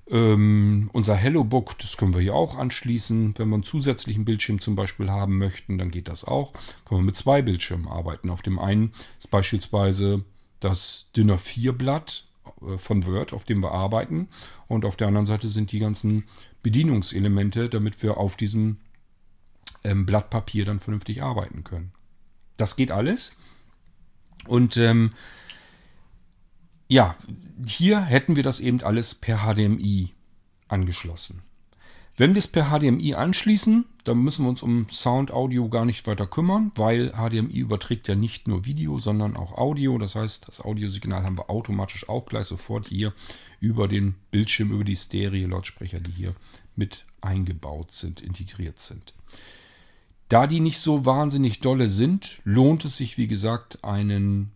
Ähm, 0.10 0.90
unser 0.94 1.16
HelloBook, 1.16 1.78
das 1.80 1.98
können 1.98 2.14
wir 2.14 2.22
hier 2.22 2.36
auch 2.36 2.56
anschließen. 2.58 3.34
Wenn 3.38 3.50
wir 3.50 3.56
einen 3.56 3.64
zusätzlichen 3.64 4.24
Bildschirm 4.24 4.62
zum 4.62 4.76
Beispiel 4.76 5.10
haben 5.10 5.38
möchten, 5.38 5.78
dann 5.78 5.92
geht 5.92 6.08
das 6.08 6.24
auch. 6.24 6.54
Können 6.86 7.02
wir 7.02 7.06
mit 7.06 7.18
zwei 7.18 7.42
Bildschirmen 7.42 7.88
arbeiten. 7.88 8.30
Auf 8.30 8.42
dem 8.42 8.60
einen 8.60 8.94
ist 9.20 9.30
beispielsweise 9.30 10.24
das 10.62 11.08
DIN 11.16 11.32
A4-Blatt 11.32 12.24
äh, 12.62 12.78
von 12.78 13.06
Word, 13.06 13.34
auf 13.34 13.44
dem 13.44 13.62
wir 13.62 13.72
arbeiten. 13.72 14.30
Und 14.68 14.86
auf 14.86 14.96
der 14.96 15.08
anderen 15.08 15.28
Seite 15.28 15.50
sind 15.50 15.72
die 15.72 15.80
ganzen 15.80 16.26
Bedienungselemente, 16.64 17.70
damit 17.70 18.04
wir 18.04 18.18
auf 18.18 18.36
diesem 18.36 18.78
ähm, 19.84 20.06
Blatt 20.06 20.30
Papier 20.30 20.66
dann 20.66 20.80
vernünftig 20.80 21.24
arbeiten 21.24 21.64
können. 21.64 21.92
Das 22.58 22.76
geht 22.76 22.92
alles. 22.92 23.36
Und 24.48 24.78
ähm, 24.78 25.14
ja, 26.88 27.16
hier 27.66 28.02
hätten 28.02 28.36
wir 28.36 28.44
das 28.44 28.60
eben 28.60 28.82
alles 28.82 29.16
per 29.16 29.40
HDMI 29.40 30.14
angeschlossen. 30.68 31.42
Wenn 32.20 32.34
wir 32.34 32.40
es 32.40 32.48
per 32.48 32.72
HDMI 32.72 33.14
anschließen, 33.14 33.86
dann 34.04 34.18
müssen 34.24 34.44
wir 34.44 34.50
uns 34.50 34.64
um 34.64 34.90
Sound, 34.90 35.30
Audio 35.30 35.70
gar 35.70 35.86
nicht 35.86 36.08
weiter 36.08 36.26
kümmern, 36.26 36.72
weil 36.76 37.12
HDMI 37.12 37.60
überträgt 37.60 38.08
ja 38.08 38.16
nicht 38.16 38.48
nur 38.48 38.66
Video, 38.66 38.98
sondern 38.98 39.38
auch 39.38 39.56
Audio. 39.56 40.00
Das 40.00 40.16
heißt, 40.16 40.48
das 40.48 40.60
Audiosignal 40.60 41.24
haben 41.24 41.38
wir 41.38 41.52
automatisch 41.52 42.10
auch 42.10 42.26
gleich 42.26 42.48
sofort 42.48 42.88
hier 42.88 43.14
über 43.60 43.88
den 43.88 44.16
Bildschirm, 44.32 44.72
über 44.72 44.84
die 44.84 44.96
Stereo-Lautsprecher, 44.96 46.00
die 46.00 46.10
hier 46.12 46.34
mit 46.76 47.06
eingebaut 47.22 47.92
sind, 47.92 48.20
integriert 48.22 48.80
sind. 48.80 49.14
Da 50.28 50.48
die 50.48 50.60
nicht 50.60 50.80
so 50.80 51.06
wahnsinnig 51.06 51.60
dolle 51.60 51.88
sind, 51.88 52.42
lohnt 52.44 52.84
es 52.84 52.98
sich, 52.98 53.20
wie 53.20 53.28
gesagt, 53.28 53.84
einen 53.84 54.52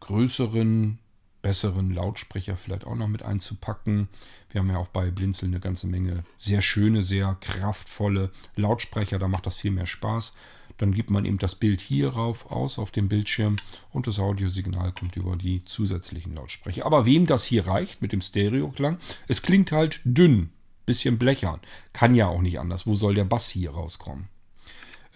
größeren 0.00 0.98
besseren 1.46 1.94
Lautsprecher 1.94 2.56
vielleicht 2.56 2.84
auch 2.84 2.96
noch 2.96 3.06
mit 3.06 3.22
einzupacken. 3.22 4.08
Wir 4.50 4.60
haben 4.60 4.68
ja 4.68 4.78
auch 4.78 4.88
bei 4.88 5.12
Blinzeln 5.12 5.52
eine 5.52 5.60
ganze 5.60 5.86
Menge 5.86 6.24
sehr 6.36 6.60
schöne, 6.60 7.04
sehr 7.04 7.36
kraftvolle 7.40 8.32
Lautsprecher. 8.56 9.20
Da 9.20 9.28
macht 9.28 9.46
das 9.46 9.54
viel 9.54 9.70
mehr 9.70 9.86
Spaß. 9.86 10.34
Dann 10.76 10.92
gibt 10.92 11.08
man 11.08 11.24
eben 11.24 11.38
das 11.38 11.54
Bild 11.54 11.80
hier 11.80 12.08
rauf 12.08 12.50
aus 12.50 12.80
auf 12.80 12.90
dem 12.90 13.08
Bildschirm 13.08 13.54
und 13.92 14.08
das 14.08 14.18
Audiosignal 14.18 14.90
kommt 14.90 15.14
über 15.14 15.36
die 15.36 15.64
zusätzlichen 15.64 16.34
Lautsprecher. 16.34 16.84
Aber 16.84 17.06
wem 17.06 17.26
das 17.26 17.44
hier 17.44 17.68
reicht 17.68 18.02
mit 18.02 18.10
dem 18.10 18.22
Stereoklang, 18.22 18.98
es 19.28 19.40
klingt 19.40 19.70
halt 19.70 20.00
dünn, 20.02 20.50
bisschen 20.84 21.16
blechern. 21.16 21.60
Kann 21.92 22.16
ja 22.16 22.26
auch 22.26 22.42
nicht 22.42 22.58
anders. 22.58 22.88
Wo 22.88 22.96
soll 22.96 23.14
der 23.14 23.24
Bass 23.24 23.48
hier 23.48 23.70
rauskommen? 23.70 24.28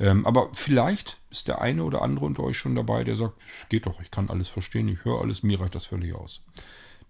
Ähm, 0.00 0.26
aber 0.26 0.48
vielleicht 0.54 1.18
ist 1.30 1.46
der 1.46 1.60
eine 1.60 1.84
oder 1.84 2.02
andere 2.02 2.24
unter 2.24 2.42
euch 2.42 2.56
schon 2.56 2.74
dabei, 2.74 3.04
der 3.04 3.16
sagt, 3.16 3.34
geht 3.68 3.86
doch, 3.86 4.00
ich 4.00 4.10
kann 4.10 4.30
alles 4.30 4.48
verstehen, 4.48 4.88
ich 4.88 5.04
höre 5.04 5.20
alles, 5.20 5.42
mir 5.42 5.60
reicht 5.60 5.74
das 5.74 5.86
völlig 5.86 6.14
aus. 6.14 6.40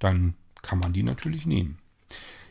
Dann 0.01 0.35
kann 0.61 0.81
man 0.81 0.93
die 0.93 1.05
natürlich 1.05 1.47
nehmen. 1.47 1.79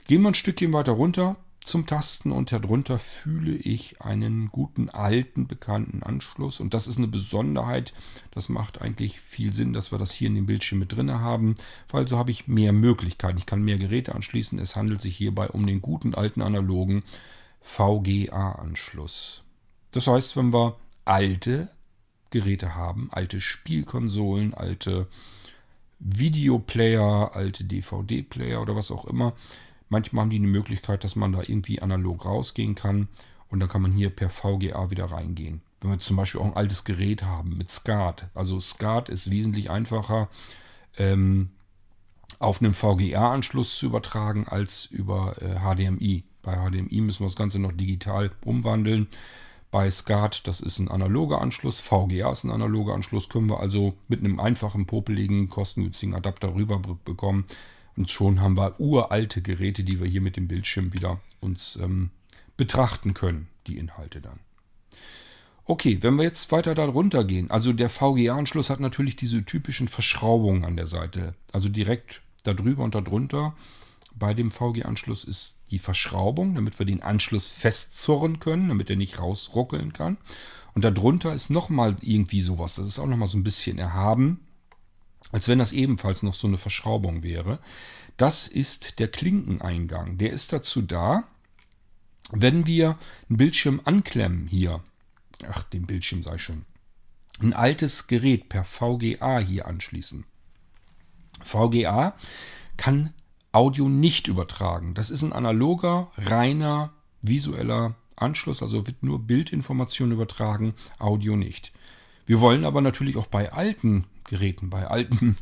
Gehen 0.07 0.21
wir 0.21 0.29
ein 0.29 0.35
Stückchen 0.35 0.73
weiter 0.73 0.93
runter 0.93 1.37
zum 1.65 1.85
Tasten 1.85 2.31
und 2.31 2.51
darunter 2.51 2.97
fühle 2.97 3.51
ich 3.51 4.01
einen 4.01 4.47
guten 4.47 4.89
alten 4.89 5.45
bekannten 5.45 6.01
Anschluss 6.01 6.59
und 6.59 6.73
das 6.73 6.87
ist 6.87 6.97
eine 6.97 7.09
Besonderheit. 7.09 7.93
Das 8.31 8.49
macht 8.49 8.81
eigentlich 8.81 9.19
viel 9.19 9.53
Sinn, 9.53 9.73
dass 9.73 9.91
wir 9.91 9.99
das 9.99 10.11
hier 10.11 10.29
in 10.29 10.35
dem 10.35 10.45
Bildschirm 10.45 10.79
mit 10.79 10.95
drin 10.95 11.11
haben, 11.11 11.55
weil 11.89 12.07
so 12.07 12.17
habe 12.17 12.31
ich 12.31 12.47
mehr 12.47 12.73
Möglichkeiten. 12.73 13.37
Ich 13.37 13.45
kann 13.45 13.61
mehr 13.61 13.77
Geräte 13.77 14.15
anschließen. 14.15 14.57
Es 14.57 14.75
handelt 14.75 15.01
sich 15.01 15.15
hierbei 15.15 15.49
um 15.49 15.67
den 15.67 15.81
guten 15.81 16.15
alten 16.15 16.41
analogen 16.41 17.03
VGA-Anschluss. 17.61 19.43
Das 19.91 20.07
heißt, 20.07 20.37
wenn 20.37 20.53
wir 20.53 20.75
alte 21.05 21.69
Geräte 22.29 22.75
haben, 22.75 23.09
alte 23.11 23.41
Spielkonsolen, 23.41 24.53
alte 24.53 25.07
Videoplayer, 25.99 27.31
alte 27.33 27.63
DVD-Player 27.63 28.61
oder 28.61 28.75
was 28.75 28.91
auch 28.91 29.05
immer, 29.05 29.33
manchmal 29.89 30.23
haben 30.23 30.29
die 30.29 30.37
eine 30.37 30.47
Möglichkeit, 30.47 31.03
dass 31.03 31.15
man 31.15 31.33
da 31.33 31.41
irgendwie 31.41 31.81
analog 31.81 32.25
rausgehen 32.25 32.75
kann 32.75 33.07
und 33.49 33.59
dann 33.59 33.69
kann 33.69 33.81
man 33.81 33.91
hier 33.91 34.09
per 34.09 34.29
VGA 34.29 34.91
wieder 34.91 35.05
reingehen. 35.05 35.61
Wenn 35.81 35.91
wir 35.91 35.99
zum 35.99 36.17
Beispiel 36.17 36.41
auch 36.41 36.45
ein 36.45 36.55
altes 36.55 36.83
Gerät 36.83 37.23
haben 37.23 37.57
mit 37.57 37.69
SCART, 37.71 38.27
also 38.35 38.59
SCART 38.59 39.09
ist 39.09 39.31
wesentlich 39.31 39.69
einfacher 39.69 40.29
ähm, 40.97 41.49
auf 42.37 42.61
einen 42.61 42.73
VGA-Anschluss 42.73 43.77
zu 43.77 43.87
übertragen 43.87 44.47
als 44.47 44.85
über 44.85 45.41
äh, 45.41 45.59
HDMI. 45.59 46.23
Bei 46.41 46.55
HDMI 46.55 47.01
müssen 47.01 47.21
wir 47.21 47.27
das 47.27 47.35
Ganze 47.35 47.59
noch 47.59 47.73
digital 47.73 48.31
umwandeln. 48.45 49.07
Bei 49.71 49.91
SCART, 49.91 50.47
das 50.47 50.61
ist 50.61 50.79
ein 50.79 50.87
analoger 50.89 51.41
Anschluss, 51.41 51.79
VGA 51.79 52.31
ist 52.31 52.43
ein 52.43 52.51
analoger 52.51 52.95
Anschluss, 52.95 53.29
können 53.29 53.49
wir 53.49 53.59
also 53.59 53.93
mit 54.07 54.19
einem 54.19 54.39
einfachen, 54.39 54.87
popeligen, 54.87 55.47
kostengünstigen 55.49 56.15
Adapter 56.15 56.55
rüber 56.55 56.79
bekommen. 57.05 57.45
Und 57.95 58.09
schon 58.09 58.41
haben 58.41 58.57
wir 58.57 58.79
uralte 58.79 59.41
Geräte, 59.41 59.83
die 59.83 59.99
wir 59.99 60.07
hier 60.07 60.21
mit 60.21 60.37
dem 60.37 60.47
Bildschirm 60.47 60.93
wieder 60.93 61.19
uns 61.39 61.77
ähm, 61.81 62.09
betrachten 62.57 63.13
können, 63.13 63.47
die 63.67 63.77
Inhalte 63.77 64.21
dann. 64.21 64.39
Okay, 65.65 65.99
wenn 66.01 66.15
wir 66.15 66.23
jetzt 66.23 66.51
weiter 66.51 66.73
da 66.73 66.85
runter 66.85 67.23
gehen, 67.23 67.51
also 67.51 67.71
der 67.71 67.89
VGA-Anschluss 67.89 68.71
hat 68.71 68.79
natürlich 68.79 69.17
diese 69.17 69.45
typischen 69.45 69.87
Verschraubungen 69.87 70.65
an 70.65 70.75
der 70.77 70.87
Seite. 70.87 71.35
Also 71.53 71.69
direkt 71.69 72.21
darüber 72.43 72.83
und 72.83 72.95
darunter 72.95 73.53
bei 74.15 74.33
dem 74.33 74.51
VG-Anschluss 74.51 75.23
ist 75.23 75.57
die 75.71 75.79
Verschraubung, 75.79 76.55
damit 76.55 76.79
wir 76.79 76.85
den 76.85 77.01
Anschluss 77.01 77.47
festzurren 77.47 78.39
können, 78.39 78.69
damit 78.69 78.89
er 78.89 78.95
nicht 78.95 79.19
rausruckeln 79.19 79.93
kann. 79.93 80.17
Und 80.73 80.85
darunter 80.85 81.33
ist 81.33 81.49
nochmal 81.49 81.95
irgendwie 82.01 82.41
sowas. 82.41 82.75
Das 82.75 82.87
ist 82.87 82.99
auch 82.99 83.07
nochmal 83.07 83.27
so 83.27 83.37
ein 83.37 83.43
bisschen 83.43 83.79
erhaben, 83.79 84.39
als 85.31 85.47
wenn 85.47 85.59
das 85.59 85.71
ebenfalls 85.71 86.23
noch 86.23 86.33
so 86.33 86.47
eine 86.47 86.57
Verschraubung 86.57 87.23
wäre. 87.23 87.59
Das 88.17 88.47
ist 88.47 88.99
der 88.99 89.07
Klinkeneingang. 89.07 90.17
Der 90.17 90.31
ist 90.31 90.51
dazu 90.53 90.81
da, 90.81 91.23
wenn 92.31 92.65
wir 92.65 92.97
einen 93.29 93.37
Bildschirm 93.37 93.81
anklemmen 93.85 94.47
hier. 94.47 94.83
Ach, 95.47 95.63
den 95.63 95.85
Bildschirm 95.85 96.23
sei 96.23 96.37
schon. 96.37 96.65
Ein 97.41 97.53
altes 97.53 98.07
Gerät 98.07 98.49
per 98.49 98.65
VGA 98.65 99.39
hier 99.39 99.67
anschließen. 99.67 100.25
VGA 101.41 102.15
kann 102.75 103.13
Audio 103.51 103.89
nicht 103.89 104.27
übertragen. 104.27 104.93
Das 104.93 105.09
ist 105.09 105.23
ein 105.23 105.33
analoger, 105.33 106.11
reiner, 106.17 106.91
visueller 107.21 107.95
Anschluss, 108.15 108.61
also 108.61 108.85
wird 108.85 109.03
nur 109.03 109.19
Bildinformation 109.19 110.11
übertragen, 110.11 110.73
Audio 110.99 111.35
nicht. 111.35 111.71
Wir 112.25 112.41
wollen 112.41 112.65
aber 112.65 112.81
natürlich 112.81 113.17
auch 113.17 113.27
bei 113.27 113.51
alten 113.51 114.05
Geräten, 114.25 114.69
bei 114.69 114.85
alten 114.87 115.37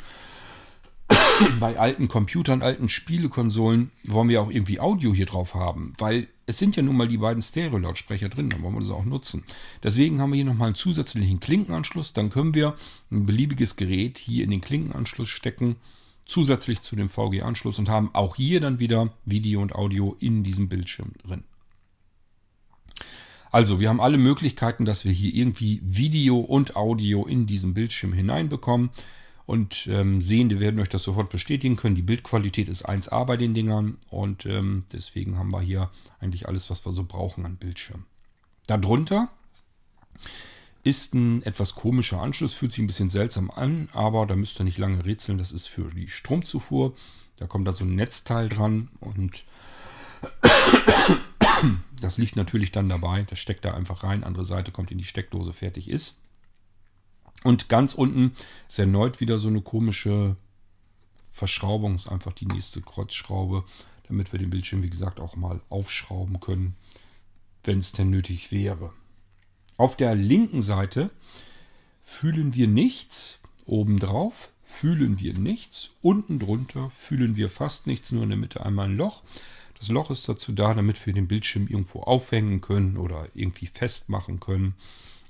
bei 1.60 1.78
alten 1.78 2.08
Computern, 2.08 2.62
alten 2.62 2.90
Spielekonsolen 2.90 3.92
wollen 4.04 4.30
wir 4.30 4.42
auch 4.42 4.50
irgendwie 4.50 4.80
Audio 4.80 5.14
hier 5.14 5.26
drauf 5.26 5.54
haben, 5.56 5.94
weil 5.98 6.28
es 6.46 6.58
sind 6.58 6.76
ja 6.76 6.84
nun 6.84 6.96
mal 6.96 7.08
die 7.08 7.18
beiden 7.18 7.42
Stereo-Lautsprecher 7.42 8.30
drin, 8.30 8.50
dann 8.50 8.62
wollen 8.62 8.74
wir 8.74 8.80
das 8.80 8.90
auch 8.90 9.06
nutzen. 9.06 9.44
Deswegen 9.84 10.20
haben 10.20 10.32
wir 10.32 10.38
hier 10.38 10.46
nochmal 10.46 10.68
einen 10.68 10.76
zusätzlichen 10.76 11.40
Klinkenanschluss, 11.40 12.14
dann 12.14 12.30
können 12.30 12.54
wir 12.56 12.76
ein 13.12 13.26
beliebiges 13.26 13.76
Gerät 13.76 14.18
hier 14.18 14.44
in 14.44 14.52
den 14.52 14.62
Klinkenanschluss 14.62 15.30
stecken, 15.30 15.76
zusätzlich 16.28 16.82
zu 16.82 16.96
dem 16.96 17.10
VG-Anschluss 17.10 17.80
und 17.80 17.90
haben 17.90 18.14
auch 18.14 18.36
hier 18.36 18.60
dann 18.60 18.80
wieder 18.80 19.14
Video 19.26 19.62
und 19.62 19.74
Audio 19.74 20.16
in 20.20 20.44
diesem 20.44 20.70
Bildschirm 20.70 21.14
drin. 21.24 21.44
Also, 23.52 23.80
wir 23.80 23.90
haben 23.90 24.02
alle 24.02 24.18
Möglichkeiten, 24.18 24.86
dass 24.86 25.06
wir 25.06 25.12
hier 25.12 25.34
irgendwie 25.34 25.82
Video 25.84 26.38
und 26.38 26.76
Audio 26.76 27.26
in 27.26 27.48
diesen 27.48 27.74
Bildschirm 27.74 28.14
hineinbekommen. 28.14 28.90
Und 29.46 29.88
ähm, 29.88 30.22
Sehende 30.22 30.60
werden 30.60 30.82
euch 30.82 30.90
das 30.90 31.04
sofort 31.04 31.30
bestätigen 31.30 31.78
können. 31.78 31.96
Die 31.96 32.02
Bildqualität 32.02 32.68
ist 32.68 32.88
1A 32.88 33.24
bei 33.24 33.38
den 33.38 33.54
Dingern 33.54 33.98
und 34.10 34.46
ähm, 34.46 34.84
deswegen 34.92 35.38
haben 35.38 35.54
wir 35.54 35.62
hier 35.62 35.90
eigentlich 36.20 36.50
alles, 36.50 36.70
was 36.70 36.86
wir 36.86 36.92
so 36.92 37.06
brauchen 37.06 37.46
an 37.46 37.56
Bildschirm. 37.56 38.04
Darunter 38.68 39.30
ist 40.88 41.14
ein 41.14 41.44
etwas 41.44 41.76
komischer 41.76 42.22
Anschluss, 42.22 42.54
fühlt 42.54 42.72
sich 42.72 42.82
ein 42.82 42.88
bisschen 42.88 43.10
seltsam 43.10 43.52
an, 43.52 43.90
aber 43.92 44.26
da 44.26 44.38
müsst 44.38 44.60
ihr 44.60 44.64
nicht 44.64 44.78
lange 44.78 45.06
rätseln. 45.06 45.38
Das 45.38 45.52
ist 45.52 45.68
für 45.68 45.90
die 45.90 46.08
Stromzufuhr. 46.08 46.96
Da 47.36 47.46
kommt 47.46 47.68
da 47.68 47.74
so 47.74 47.84
ein 47.84 47.96
Netzteil 47.96 48.48
dran 48.48 48.88
und 49.02 49.44
das 52.00 52.18
liegt 52.18 52.38
natürlich 52.38 52.72
dann 52.72 52.88
dabei. 52.88 53.24
Das 53.30 53.38
steckt 53.38 53.66
da 53.66 53.74
einfach 53.74 54.04
rein. 54.04 54.24
Andere 54.24 54.46
Seite 54.46 54.72
kommt 54.72 54.90
in 54.90 54.98
die 54.98 55.04
Steckdose, 55.04 55.52
fertig 55.52 55.90
ist. 55.90 56.20
Und 57.44 57.68
ganz 57.68 57.94
unten 57.94 58.32
ist 58.70 58.80
erneut 58.80 59.20
wieder 59.20 59.40
so 59.40 59.50
eine 59.50 59.62
komische 59.62 60.38
Verschraubung. 61.32 61.96
Ist 61.96 62.08
einfach 62.08 62.34
die 62.34 62.48
nächste 62.48 62.82
Kreuzschraube, 62.82 63.66
damit 64.08 64.32
wir 64.32 64.40
den 64.40 64.50
Bildschirm, 64.50 64.84
wie 64.84 64.90
gesagt, 64.90 65.20
auch 65.20 65.36
mal 65.36 65.60
aufschrauben 65.70 66.40
können, 66.40 66.78
wenn 67.66 67.80
es 67.80 67.92
denn 67.92 68.10
nötig 68.10 68.54
wäre. 68.54 68.94
Auf 69.78 69.96
der 69.96 70.16
linken 70.16 70.62
Seite 70.62 71.12
fühlen 72.04 72.54
wir 72.56 72.68
nichts. 72.68 73.40
Obendrauf 73.66 74.50
fühlen 74.66 75.20
wir 75.20 75.34
nichts. 75.34 75.92
Unten 76.02 76.40
drunter 76.40 76.92
fühlen 76.98 77.36
wir 77.36 77.50
fast 77.50 77.88
nichts, 77.88 78.12
nur 78.12 78.24
in 78.24 78.30
der 78.30 78.38
Mitte 78.38 78.66
einmal 78.66 78.90
ein 78.90 78.98
Loch. 78.98 79.24
Das 79.78 79.90
Loch 79.90 80.10
ist 80.10 80.28
dazu 80.28 80.52
da, 80.52 80.74
damit 80.74 81.06
wir 81.06 81.14
den 81.14 81.28
Bildschirm 81.28 81.68
irgendwo 81.68 82.02
aufhängen 82.02 82.62
können 82.62 82.98
oder 82.98 83.28
irgendwie 83.34 83.68
festmachen 83.68 84.40
können. 84.40 84.74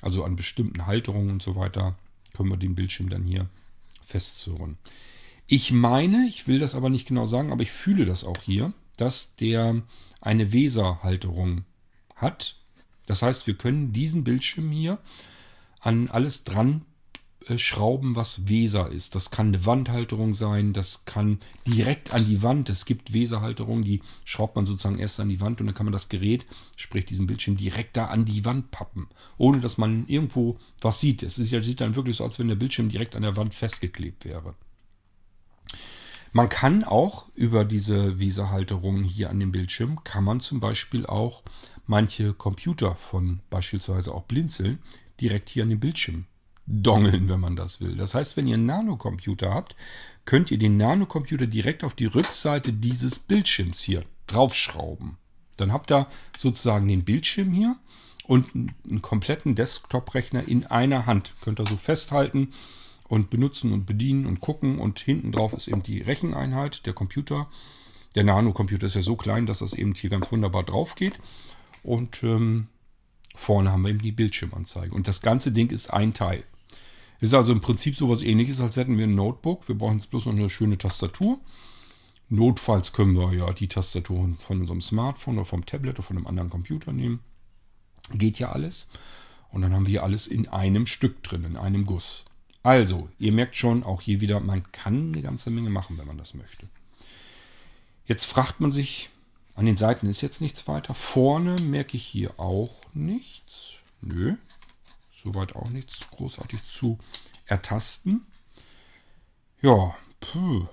Also 0.01 0.23
an 0.23 0.35
bestimmten 0.35 0.85
Halterungen 0.85 1.31
und 1.31 1.43
so 1.43 1.55
weiter 1.55 1.97
können 2.35 2.49
wir 2.49 2.57
den 2.57 2.75
Bildschirm 2.75 3.09
dann 3.09 3.23
hier 3.23 3.49
festzurren. 4.05 4.77
Ich 5.47 5.71
meine, 5.71 6.25
ich 6.27 6.47
will 6.47 6.59
das 6.59 6.75
aber 6.75 6.89
nicht 6.89 7.07
genau 7.07 7.25
sagen, 7.25 7.51
aber 7.51 7.63
ich 7.63 7.71
fühle 7.71 8.05
das 8.05 8.23
auch 8.23 8.41
hier, 8.43 8.73
dass 8.97 9.35
der 9.35 9.81
eine 10.21 10.53
Weser-Halterung 10.53 11.63
hat. 12.15 12.56
Das 13.07 13.23
heißt, 13.23 13.47
wir 13.47 13.55
können 13.55 13.93
diesen 13.93 14.23
Bildschirm 14.23 14.69
hier 14.69 14.99
an 15.79 16.09
alles 16.09 16.43
dran 16.43 16.83
äh, 17.47 17.57
schrauben, 17.57 18.15
was 18.15 18.47
Weser 18.49 18.91
ist. 18.91 19.15
Das 19.15 19.31
kann 19.31 19.47
eine 19.47 19.65
Wandhalterung 19.65 20.33
sein, 20.33 20.73
das 20.73 21.05
kann 21.05 21.39
direkt 21.65 22.13
an 22.13 22.25
die 22.25 22.43
Wand. 22.43 22.69
Es 22.69 22.85
gibt 22.85 23.13
Weserhalterungen, 23.13 23.83
die 23.83 24.01
schraubt 24.25 24.55
man 24.55 24.65
sozusagen 24.65 24.99
erst 24.99 25.19
an 25.19 25.29
die 25.29 25.39
Wand 25.39 25.59
und 25.59 25.67
dann 25.67 25.75
kann 25.75 25.85
man 25.85 25.93
das 25.93 26.09
Gerät, 26.09 26.45
sprich 26.75 27.05
diesen 27.05 27.27
Bildschirm, 27.27 27.57
direkt 27.57 27.97
da 27.97 28.05
an 28.05 28.25
die 28.25 28.45
Wand 28.45 28.71
pappen, 28.71 29.07
ohne 29.37 29.59
dass 29.59 29.77
man 29.77 30.05
irgendwo 30.07 30.57
was 30.81 30.99
sieht. 30.99 31.23
Es 31.23 31.39
ist, 31.39 31.49
sieht 31.49 31.81
dann 31.81 31.95
wirklich 31.95 32.17
so 32.17 32.25
aus, 32.25 32.37
wenn 32.37 32.49
der 32.49 32.55
Bildschirm 32.55 32.89
direkt 32.89 33.15
an 33.15 33.23
der 33.23 33.37
Wand 33.37 33.53
festgeklebt 33.53 34.25
wäre. 34.25 34.53
Man 36.33 36.49
kann 36.49 36.83
auch 36.83 37.25
über 37.35 37.63
diese 37.63 38.19
Weserhalterungen 38.19 39.03
hier 39.03 39.29
an 39.29 39.39
dem 39.39 39.51
Bildschirm, 39.51 40.03
kann 40.03 40.23
man 40.23 40.39
zum 40.39 40.59
Beispiel 40.59 41.05
auch 41.05 41.43
manche 41.87 42.33
Computer 42.33 42.95
von 42.95 43.39
beispielsweise 43.49 44.13
auch 44.13 44.23
Blinzeln 44.23 44.79
direkt 45.19 45.49
hier 45.49 45.63
an 45.63 45.69
den 45.69 45.79
Bildschirm 45.79 46.25
dongeln, 46.67 47.29
wenn 47.29 47.39
man 47.39 47.55
das 47.55 47.79
will. 47.79 47.95
Das 47.95 48.13
heißt, 48.13 48.37
wenn 48.37 48.47
ihr 48.47 48.55
einen 48.55 48.65
Nanocomputer 48.65 49.53
habt, 49.53 49.75
könnt 50.25 50.51
ihr 50.51 50.57
den 50.57 50.77
Nanocomputer 50.77 51.47
direkt 51.47 51.83
auf 51.83 51.93
die 51.93 52.05
Rückseite 52.05 52.73
dieses 52.73 53.19
Bildschirms 53.19 53.81
hier 53.81 54.03
draufschrauben. 54.27 55.17
Dann 55.55 55.71
habt 55.71 55.91
ihr 55.91 56.07
sozusagen 56.37 56.87
den 56.87 57.05
Bildschirm 57.05 57.51
hier 57.51 57.77
und 58.25 58.53
einen 58.53 59.01
kompletten 59.01 59.55
Desktop-Rechner 59.55 60.47
in 60.47 60.65
einer 60.65 61.05
Hand. 61.05 61.33
Könnt 61.41 61.59
ihr 61.59 61.65
so 61.65 61.77
festhalten 61.77 62.49
und 63.07 63.29
benutzen 63.29 63.71
und 63.71 63.85
bedienen 63.85 64.25
und 64.25 64.41
gucken. 64.41 64.79
Und 64.79 64.99
hinten 64.99 65.31
drauf 65.31 65.53
ist 65.53 65.67
eben 65.69 65.81
die 65.81 66.01
Recheneinheit, 66.01 66.85
der 66.85 66.93
Computer. 66.93 67.47
Der 68.15 68.25
Nanocomputer 68.25 68.87
ist 68.87 68.95
ja 68.95 69.01
so 69.01 69.15
klein, 69.15 69.45
dass 69.45 69.59
das 69.59 69.73
eben 69.73 69.93
hier 69.93 70.09
ganz 70.09 70.31
wunderbar 70.31 70.63
drauf 70.63 70.95
geht. 70.95 71.19
Und 71.87 72.21
ähm, 72.21 72.67
vorne 73.33 73.71
haben 73.71 73.83
wir 73.83 73.91
eben 73.91 74.01
die 74.01 74.11
Bildschirmanzeige. 74.11 74.93
Und 74.93 75.07
das 75.07 75.21
ganze 75.21 75.53
Ding 75.53 75.69
ist 75.69 75.91
ein 75.93 76.13
Teil. 76.13 76.43
Ist 77.21 77.33
also 77.33 77.53
im 77.53 77.61
Prinzip 77.61 77.95
sowas 77.95 78.21
ähnliches, 78.21 78.59
als 78.59 78.75
hätten 78.75 78.97
wir 78.97 79.07
ein 79.07 79.15
Notebook. 79.15 79.69
Wir 79.69 79.75
brauchen 79.75 79.97
jetzt 79.97 80.09
bloß 80.09 80.25
noch 80.25 80.33
eine 80.33 80.49
schöne 80.49 80.77
Tastatur. 80.77 81.39
Notfalls 82.27 82.91
können 82.91 83.15
wir 83.15 83.33
ja 83.33 83.53
die 83.53 83.69
Tastatur 83.69 84.29
von 84.37 84.59
unserem 84.59 84.81
Smartphone 84.81 85.37
oder 85.37 85.45
vom 85.45 85.65
Tablet 85.65 85.95
oder 85.95 86.03
von 86.03 86.17
einem 86.17 86.27
anderen 86.27 86.49
Computer 86.49 86.91
nehmen. 86.91 87.21
Geht 88.11 88.37
ja 88.37 88.51
alles. 88.51 88.89
Und 89.49 89.61
dann 89.61 89.73
haben 89.73 89.87
wir 89.87 90.03
alles 90.03 90.27
in 90.27 90.49
einem 90.49 90.87
Stück 90.87 91.23
drin, 91.23 91.45
in 91.45 91.55
einem 91.55 91.85
Guss. 91.85 92.25
Also, 92.63 93.07
ihr 93.17 93.31
merkt 93.31 93.55
schon, 93.55 93.83
auch 93.83 94.01
hier 94.01 94.19
wieder, 94.19 94.41
man 94.41 94.69
kann 94.73 95.13
eine 95.13 95.21
ganze 95.21 95.51
Menge 95.51 95.69
machen, 95.69 95.97
wenn 95.97 96.07
man 96.07 96.17
das 96.17 96.33
möchte. 96.33 96.67
Jetzt 98.05 98.25
fragt 98.25 98.59
man 98.59 98.73
sich, 98.73 99.09
an 99.57 99.65
den 99.65 99.75
Seiten 99.75 100.07
ist 100.07 100.21
jetzt 100.21 100.39
nichts 100.39 100.69
weiter. 100.69 100.93
Vorne 100.93 101.57
merke 101.61 101.97
ich 101.97 102.05
hier 102.05 102.39
auch 102.39 102.73
nichts. 102.93 103.73
Nö 103.99 104.37
soweit 105.27 105.55
auch 105.55 105.69
nichts 105.69 106.09
großartig 106.11 106.59
zu 106.63 106.97
ertasten. 107.45 108.21
Ja, 109.61 109.95
puh. 110.19 110.67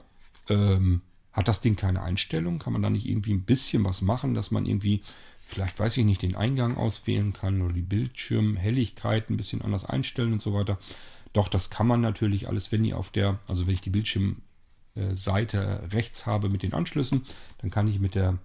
Ähm, 0.48 1.00
hat 1.32 1.48
das 1.48 1.60
Ding 1.60 1.76
keine 1.76 2.02
Einstellung? 2.02 2.58
Kann 2.58 2.72
man 2.72 2.82
da 2.82 2.90
nicht 2.90 3.06
irgendwie 3.06 3.34
ein 3.34 3.44
bisschen 3.44 3.84
was 3.84 4.02
machen, 4.02 4.34
dass 4.34 4.50
man 4.50 4.66
irgendwie, 4.66 5.02
vielleicht 5.46 5.78
weiß 5.78 5.96
ich 5.96 6.04
nicht, 6.04 6.22
den 6.22 6.36
Eingang 6.36 6.76
auswählen 6.76 7.32
kann 7.32 7.62
oder 7.62 7.72
die 7.72 7.82
Bildschirmhelligkeit 7.82 9.30
ein 9.30 9.36
bisschen 9.36 9.62
anders 9.62 9.84
einstellen 9.84 10.32
und 10.32 10.42
so 10.42 10.52
weiter? 10.54 10.78
Doch, 11.32 11.48
das 11.48 11.70
kann 11.70 11.86
man 11.86 12.00
natürlich 12.00 12.46
alles, 12.46 12.70
wenn 12.70 12.84
ihr 12.84 12.98
auf 12.98 13.10
der, 13.10 13.40
also 13.48 13.66
wenn 13.66 13.74
ich 13.74 13.80
die 13.80 13.90
Bildschirmseite 13.90 15.88
rechts 15.92 16.26
habe 16.26 16.50
mit 16.50 16.62
den 16.62 16.74
Anschlüssen, 16.74 17.22
dann 17.58 17.70
kann 17.70 17.88
ich 17.88 17.98
mit 17.98 18.14
der 18.14 18.38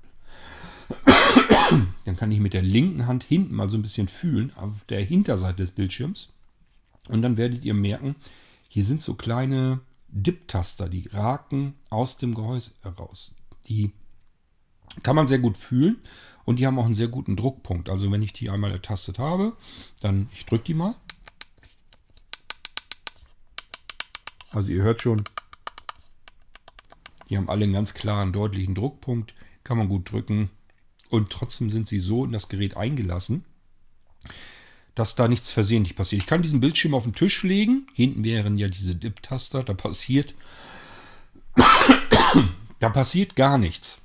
dann 2.06 2.18
kann 2.18 2.32
ich 2.32 2.39
mit 2.39 2.54
der 2.54 2.62
linken 2.62 3.06
Hand 3.06 3.24
hinten 3.24 3.56
mal 3.56 3.70
so 3.70 3.78
ein 3.78 3.82
bisschen 3.82 4.08
fühlen, 4.08 4.52
auf 4.56 4.72
der 4.89 5.04
Hinterseite 5.04 5.58
des 5.58 5.72
Bildschirms. 5.72 6.30
Und 7.08 7.22
dann 7.22 7.38
werdet 7.38 7.63
ihr 7.63 7.74
merken, 7.74 8.15
hier 8.68 8.84
sind 8.84 9.02
so 9.02 9.15
kleine 9.15 9.82
Dip-Taster, 10.10 10.89
die 10.89 11.08
raken 11.12 11.76
aus 11.89 12.18
dem 12.18 12.34
Gehäuse 12.34 12.72
heraus. 12.82 13.34
Die 13.68 13.92
kann 15.04 15.15
man 15.15 15.28
sehr 15.28 15.39
gut 15.39 15.58
fühlen 15.58 15.98
und 16.46 16.60
die 16.60 16.65
haben 16.65 16.80
auch 16.80 16.86
einen 16.86 16.96
sehr 16.96 17.08
guten 17.08 17.36
Druckpunkt. 17.36 17.89
Also 17.89 18.12
wenn 18.12 18.22
ich 18.22 18.34
die 18.34 18.50
einmal 18.50 18.72
ertastet 18.72 19.20
habe, 19.20 19.56
dann 20.02 20.30
ich 20.34 20.46
drücke 20.46 20.65
die 20.65 20.74
mal. 20.74 20.96
Also 24.52 24.72
ihr 24.72 24.82
hört 24.82 25.02
schon, 25.02 25.24
die 27.30 27.38
haben 27.38 27.50
alle 27.50 27.65
einen 27.65 27.74
ganz 27.74 27.94
klaren, 27.94 28.34
deutlichen 28.34 28.74
Druckpunkt. 28.74 29.36
Kann 29.69 29.77
man 29.77 29.88
gut 29.88 30.12
drücken. 30.12 30.49
Und 31.10 31.29
trotzdem 31.29 31.69
sind 31.69 31.88
sie 31.88 31.99
so 31.99 32.25
in 32.25 32.32
das 32.32 32.49
Gerät 32.49 32.75
eingelassen, 32.75 33.45
dass 34.95 35.13
da 35.13 35.27
nichts 35.27 35.51
versehentlich 35.51 35.95
passiert. 35.95 36.23
Ich 36.23 36.27
kann 36.27 36.41
diesen 36.41 36.60
Bildschirm 36.60 36.95
auf 36.95 37.03
den 37.03 37.13
Tisch 37.13 37.43
legen. 37.43 37.86
Hinten 37.93 38.23
wären 38.23 38.58
ja 38.58 38.67
diese 38.67 38.95
Dip-Taster. 38.95 39.62
Da 39.62 39.75
passiert, 39.75 40.34
da 42.79 42.89
passiert 42.89 43.36
gar 43.36 43.60
nichts. 43.60 43.99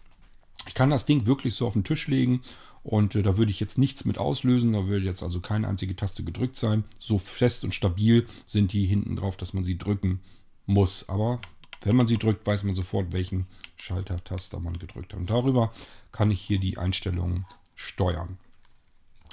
Ich 0.69 0.75
kann 0.75 0.91
das 0.91 1.07
Ding 1.07 1.25
wirklich 1.25 1.55
so 1.55 1.67
auf 1.67 1.73
den 1.73 1.85
Tisch 1.85 2.09
legen 2.09 2.43
und 2.83 3.15
äh, 3.15 3.23
da 3.23 3.39
würde 3.39 3.51
ich 3.51 3.59
jetzt 3.59 3.79
nichts 3.79 4.05
mit 4.05 4.19
auslösen. 4.19 4.75
Da 4.75 4.87
würde 4.87 5.07
jetzt 5.07 5.23
also 5.23 5.41
keine 5.41 5.67
einzige 5.67 5.97
Taste 5.97 6.25
gedrückt 6.25 6.59
sein. 6.59 6.85
So 6.99 7.19
fest 7.19 7.65
und 7.65 7.75
stabil 7.75 8.27
sind 8.45 8.75
die 8.75 8.85
hinten 8.85 9.17
drauf, 9.17 9.39
dass 9.39 9.55
man 9.55 9.65
sie 9.65 9.79
drücken 9.79 10.21
muss. 10.67 11.09
Aber 11.09 11.41
wenn 11.85 11.97
man 11.97 12.07
sie 12.07 12.19
drückt, 12.19 12.47
weiß 12.47 12.65
man 12.65 12.75
sofort, 12.75 13.15
welchen 13.15 13.47
Schalter-Taster 13.85 14.61
man 14.61 14.79
gedrückt 14.79 15.13
hat. 15.13 15.21
Und 15.21 15.31
darüber 15.31 15.73
kann 16.11 16.31
ich 16.31 16.41
hier 16.41 16.59
die 16.59 16.79
Einstellungen 16.79 17.47
steuern. 17.75 18.39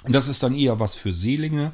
Und 0.04 0.12
das 0.14 0.28
ist 0.28 0.42
dann 0.42 0.54
eher 0.54 0.78
was 0.80 0.94
für 0.94 1.14
Seelinge, 1.14 1.72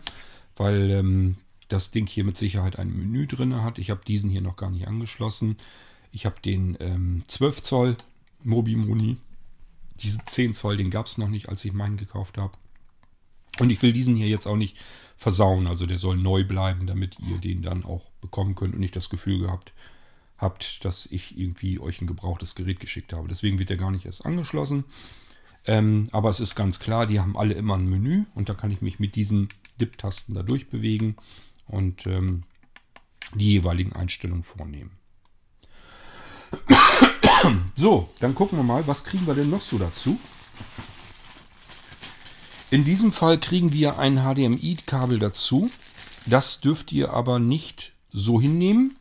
weil 0.57 0.91
ähm, 0.91 1.37
das 1.69 1.91
Ding 1.91 2.07
hier 2.07 2.25
mit 2.25 2.37
Sicherheit 2.37 2.79
ein 2.79 2.95
Menü 2.95 3.27
drin 3.27 3.63
hat. 3.63 3.79
Ich 3.79 3.91
habe 3.91 4.05
diesen 4.07 4.31
hier 4.31 4.43
noch 4.43 4.57
gar 4.57 4.71
nicht 4.71 4.87
angeschlossen. 4.87 5.57
Ich 6.13 6.25
habe 6.25 6.41
den 6.41 6.77
ähm, 6.81 7.25
12 7.27 7.63
Zoll 7.63 7.97
Mobimoni. 8.45 9.17
Diesen 10.01 10.23
10 10.27 10.55
Zoll, 10.55 10.77
den 10.77 10.91
gab 10.91 11.07
es 11.07 11.19
noch 11.19 11.29
nicht, 11.29 11.49
als 11.49 11.65
ich 11.65 11.73
meinen 11.73 11.97
gekauft 11.97 12.39
habe. 12.39 12.53
Und 13.59 13.71
ich 13.71 13.83
will 13.83 13.93
diesen 13.93 14.15
hier 14.15 14.29
jetzt 14.29 14.47
auch 14.47 14.57
nicht 14.57 14.77
versauen. 15.17 15.67
Also 15.67 15.87
der 15.87 15.99
soll 15.99 16.17
neu 16.17 16.45
bleiben, 16.45 16.87
damit 16.87 17.19
ihr 17.19 17.39
den 17.39 17.63
dann 17.63 17.85
auch 17.85 18.09
bekommen 18.21 18.55
könnt 18.55 18.75
und 18.75 18.81
nicht 18.81 18.95
das 18.95 19.11
Gefühl 19.11 19.41
gehabt 19.41 19.73
habt, 20.39 20.85
dass 20.85 21.07
ich 21.07 21.39
irgendwie 21.39 21.79
euch 21.79 22.01
ein 22.01 22.07
gebrauchtes 22.07 22.55
Gerät 22.55 22.81
geschickt 22.81 23.13
habe. 23.13 23.29
Deswegen 23.29 23.59
wird 23.59 23.71
der 23.71 23.77
gar 23.77 23.91
nicht 23.91 24.07
erst 24.07 24.25
angeschlossen. 24.25 24.85
Ähm, 25.67 26.05
aber 26.13 26.31
es 26.31 26.41
ist 26.41 26.55
ganz 26.55 26.81
klar, 26.81 27.07
die 27.07 27.21
haben 27.21 27.37
alle 27.37 27.55
immer 27.55 27.75
ein 27.75 27.89
Menü 27.89 28.25
und 28.35 28.49
da 28.49 28.55
kann 28.55 28.71
ich 28.71 28.81
mich 28.81 28.99
mit 28.99 29.17
diesen 29.17 29.49
Dip-Tasten 29.81 30.35
da 30.35 30.43
durchbewegen 30.43 31.17
und 31.67 32.07
ähm, 32.07 32.45
die 33.35 33.53
jeweiligen 33.53 33.93
Einstellungen 33.93 34.45
vornehmen. 34.45 34.93
So, 37.77 38.13
dann 38.19 38.35
gucken 38.35 38.59
wir 38.59 38.65
mal, 38.65 38.89
was 38.89 39.05
kriegen 39.05 39.25
wir 39.29 39.35
denn 39.35 39.49
noch 39.49 39.63
so 39.63 39.79
dazu? 39.79 40.19
In 42.73 42.85
diesem 42.85 43.13
Fall 43.13 43.39
kriegen 43.39 43.73
wir 43.73 44.01
ein 44.01 44.17
HDMI-Kabel 44.17 45.21
dazu. 45.21 45.71
Das 46.27 46.61
dürft 46.61 46.91
ihr 46.91 47.13
aber 47.13 47.39
nicht 47.39 47.93
so 48.13 48.41
hinnehmen. 48.41 48.99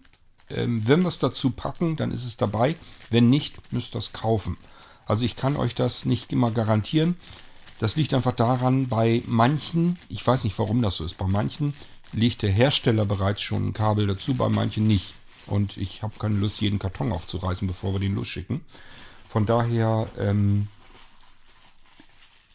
Ähm, 0.49 0.87
wenn 0.87 1.01
wir 1.01 1.09
es 1.09 1.19
dazu 1.19 1.51
packen, 1.51 1.95
dann 1.95 2.11
ist 2.11 2.25
es 2.25 2.37
dabei. 2.37 2.75
Wenn 3.09 3.29
nicht, 3.29 3.73
müsst 3.73 3.95
ihr 3.95 3.99
es 3.99 4.13
kaufen. 4.13 4.57
Also 5.05 5.25
ich 5.25 5.35
kann 5.35 5.55
euch 5.55 5.75
das 5.75 6.05
nicht 6.05 6.33
immer 6.33 6.51
garantieren. 6.51 7.15
Das 7.79 7.95
liegt 7.95 8.13
einfach 8.13 8.33
daran, 8.33 8.87
bei 8.87 9.23
manchen, 9.25 9.97
ich 10.09 10.25
weiß 10.25 10.43
nicht 10.43 10.57
warum 10.57 10.81
das 10.81 10.97
so 10.97 11.05
ist, 11.05 11.17
bei 11.17 11.27
manchen 11.27 11.73
legt 12.11 12.41
der 12.41 12.51
Hersteller 12.51 13.05
bereits 13.05 13.41
schon 13.41 13.67
ein 13.67 13.73
Kabel 13.73 14.07
dazu, 14.07 14.33
bei 14.33 14.49
manchen 14.49 14.87
nicht. 14.87 15.13
Und 15.45 15.77
ich 15.77 16.03
habe 16.03 16.17
keine 16.19 16.35
Lust, 16.35 16.61
jeden 16.61 16.79
Karton 16.79 17.11
aufzureißen, 17.11 17.67
bevor 17.67 17.93
wir 17.93 17.99
den 17.99 18.15
losschicken. 18.15 18.61
Von 19.29 19.45
daher, 19.45 20.07
ähm, 20.17 20.67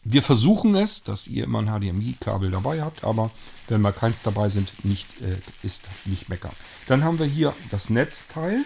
wir 0.05 0.21
versuchen 0.21 0.75
es, 0.75 1.03
dass 1.03 1.27
ihr 1.27 1.45
immer 1.45 1.59
ein 1.59 1.67
HDMI-Kabel 1.67 2.51
dabei 2.51 2.81
habt, 2.81 3.03
aber 3.03 3.31
wenn 3.67 3.81
wir 3.81 3.93
keins 3.93 4.21
dabei 4.21 4.49
sind, 4.49 4.83
nicht, 4.83 5.21
äh, 5.21 5.37
ist 5.63 5.83
nicht 6.05 6.29
meckern. 6.29 6.51
Dann 6.87 7.03
haben 7.03 7.19
wir 7.19 7.25
hier 7.25 7.53
das 7.71 7.89
Netzteil. 7.89 8.65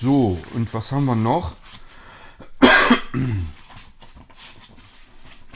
So, 0.00 0.38
und 0.54 0.72
was 0.74 0.92
haben 0.92 1.06
wir 1.06 1.14
noch? 1.14 1.54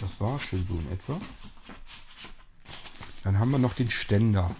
Das 0.01 0.21
war 0.21 0.39
schon 0.41 0.67
so 0.67 0.75
in 0.75 0.93
etwa. 0.93 1.19
Dann 3.25 3.39
haben 3.39 3.51
wir 3.51 3.59
noch 3.59 3.73
den 3.75 3.91
Ständer. 3.91 4.51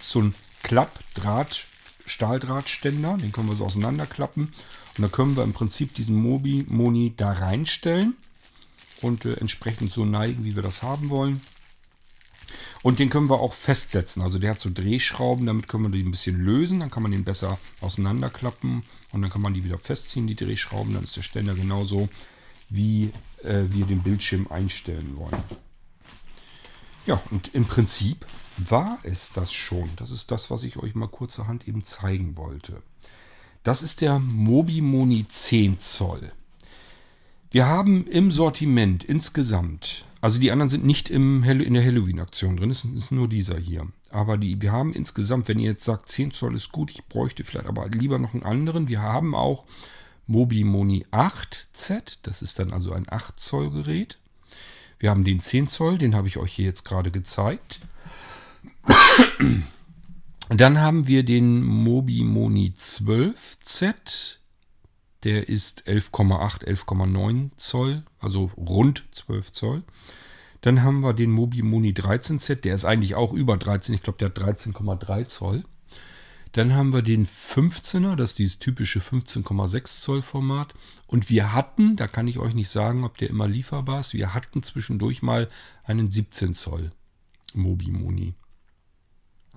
So 0.00 0.20
ein 0.20 0.34
Klappdraht, 0.62 1.66
Stahldrahtständer. 2.06 3.16
Den 3.18 3.32
können 3.32 3.48
wir 3.48 3.54
so 3.54 3.66
auseinanderklappen. 3.66 4.52
Und 5.00 5.10
da 5.10 5.16
können 5.16 5.34
wir 5.34 5.44
im 5.44 5.54
Prinzip 5.54 5.94
diesen 5.94 6.14
Mobi-Moni 6.14 7.14
da 7.16 7.32
reinstellen 7.32 8.18
und 9.00 9.24
äh, 9.24 9.32
entsprechend 9.32 9.90
so 9.90 10.04
neigen, 10.04 10.44
wie 10.44 10.56
wir 10.56 10.62
das 10.62 10.82
haben 10.82 11.08
wollen. 11.08 11.40
Und 12.82 12.98
den 12.98 13.08
können 13.08 13.30
wir 13.30 13.40
auch 13.40 13.54
festsetzen. 13.54 14.20
Also 14.20 14.38
der 14.38 14.50
hat 14.50 14.60
so 14.60 14.68
Drehschrauben, 14.70 15.46
damit 15.46 15.68
können 15.68 15.84
wir 15.84 15.90
die 15.90 16.02
ein 16.02 16.10
bisschen 16.10 16.38
lösen. 16.44 16.80
Dann 16.80 16.90
kann 16.90 17.02
man 17.02 17.12
den 17.12 17.24
besser 17.24 17.58
auseinanderklappen 17.80 18.82
und 19.12 19.22
dann 19.22 19.30
kann 19.30 19.40
man 19.40 19.54
die 19.54 19.64
wieder 19.64 19.78
festziehen, 19.78 20.26
die 20.26 20.34
Drehschrauben. 20.34 20.92
Dann 20.92 21.04
ist 21.04 21.16
der 21.16 21.22
Ständer 21.22 21.54
genauso, 21.54 22.10
wie 22.68 23.10
äh, 23.42 23.62
wir 23.70 23.86
den 23.86 24.02
Bildschirm 24.02 24.48
einstellen 24.48 25.16
wollen. 25.16 25.42
Ja, 27.06 27.22
und 27.30 27.54
im 27.54 27.64
Prinzip 27.64 28.26
war 28.58 28.98
es 29.04 29.32
das 29.32 29.50
schon. 29.50 29.88
Das 29.96 30.10
ist 30.10 30.30
das, 30.30 30.50
was 30.50 30.62
ich 30.62 30.76
euch 30.76 30.94
mal 30.94 31.08
kurzerhand 31.08 31.66
eben 31.66 31.84
zeigen 31.84 32.36
wollte. 32.36 32.82
Das 33.62 33.82
ist 33.82 34.00
der 34.00 34.18
Mobimoni 34.18 35.26
10 35.28 35.80
Zoll. 35.80 36.32
Wir 37.50 37.66
haben 37.66 38.06
im 38.06 38.30
Sortiment 38.30 39.04
insgesamt, 39.04 40.06
also 40.22 40.40
die 40.40 40.50
anderen 40.50 40.70
sind 40.70 40.86
nicht 40.86 41.10
im, 41.10 41.44
in 41.44 41.74
der 41.74 41.84
Halloween-Aktion 41.84 42.56
drin, 42.56 42.70
es 42.70 42.86
ist 42.86 43.10
nur 43.10 43.28
dieser 43.28 43.58
hier. 43.58 43.86
Aber 44.10 44.38
die, 44.38 44.62
wir 44.62 44.72
haben 44.72 44.94
insgesamt, 44.94 45.48
wenn 45.48 45.58
ihr 45.58 45.72
jetzt 45.72 45.84
sagt, 45.84 46.08
10 46.08 46.32
Zoll 46.32 46.54
ist 46.54 46.72
gut, 46.72 46.90
ich 46.90 47.04
bräuchte 47.04 47.44
vielleicht 47.44 47.66
aber 47.66 47.86
lieber 47.88 48.18
noch 48.18 48.32
einen 48.32 48.44
anderen. 48.44 48.88
Wir 48.88 49.02
haben 49.02 49.34
auch 49.34 49.64
Mobimoni 50.26 51.04
8Z, 51.10 52.18
das 52.22 52.40
ist 52.40 52.60
dann 52.60 52.72
also 52.72 52.92
ein 52.92 53.06
8 53.10 53.38
Zoll 53.38 53.70
Gerät. 53.70 54.18
Wir 54.98 55.10
haben 55.10 55.24
den 55.24 55.40
10 55.40 55.68
Zoll, 55.68 55.98
den 55.98 56.14
habe 56.14 56.28
ich 56.28 56.38
euch 56.38 56.54
hier 56.54 56.64
jetzt 56.64 56.86
gerade 56.86 57.10
gezeigt. 57.10 57.80
Dann 60.52 60.80
haben 60.80 61.06
wir 61.06 61.22
den 61.22 61.62
Mobimoni 61.62 62.74
12Z. 62.76 64.38
Der 65.22 65.48
ist 65.48 65.86
11,8, 65.86 66.64
11,9 66.64 67.50
Zoll, 67.56 68.02
also 68.18 68.50
rund 68.56 69.04
12 69.12 69.52
Zoll. 69.52 69.84
Dann 70.60 70.82
haben 70.82 71.00
wir 71.00 71.12
den 71.12 71.30
Mobimoni 71.30 71.92
13Z, 71.92 72.56
der 72.56 72.74
ist 72.74 72.84
eigentlich 72.84 73.14
auch 73.14 73.32
über 73.32 73.56
13, 73.56 73.94
ich 73.94 74.02
glaube, 74.02 74.18
der 74.18 74.30
hat 74.30 74.38
13,3 74.38 75.26
Zoll. 75.26 75.62
Dann 76.52 76.74
haben 76.74 76.92
wir 76.92 77.02
den 77.02 77.26
15er, 77.28 78.16
das 78.16 78.30
ist 78.30 78.38
dieses 78.40 78.58
typische 78.58 78.98
15,6 78.98 80.00
Zoll 80.00 80.20
Format. 80.20 80.74
Und 81.06 81.30
wir 81.30 81.54
hatten, 81.54 81.94
da 81.94 82.08
kann 82.08 82.26
ich 82.26 82.38
euch 82.38 82.54
nicht 82.54 82.70
sagen, 82.70 83.04
ob 83.04 83.18
der 83.18 83.30
immer 83.30 83.46
lieferbar 83.46 84.00
ist, 84.00 84.14
wir 84.14 84.34
hatten 84.34 84.64
zwischendurch 84.64 85.22
mal 85.22 85.46
einen 85.84 86.10
17 86.10 86.54
Zoll 86.54 86.90
Mobimoni. 87.54 88.34
Und 88.34 88.39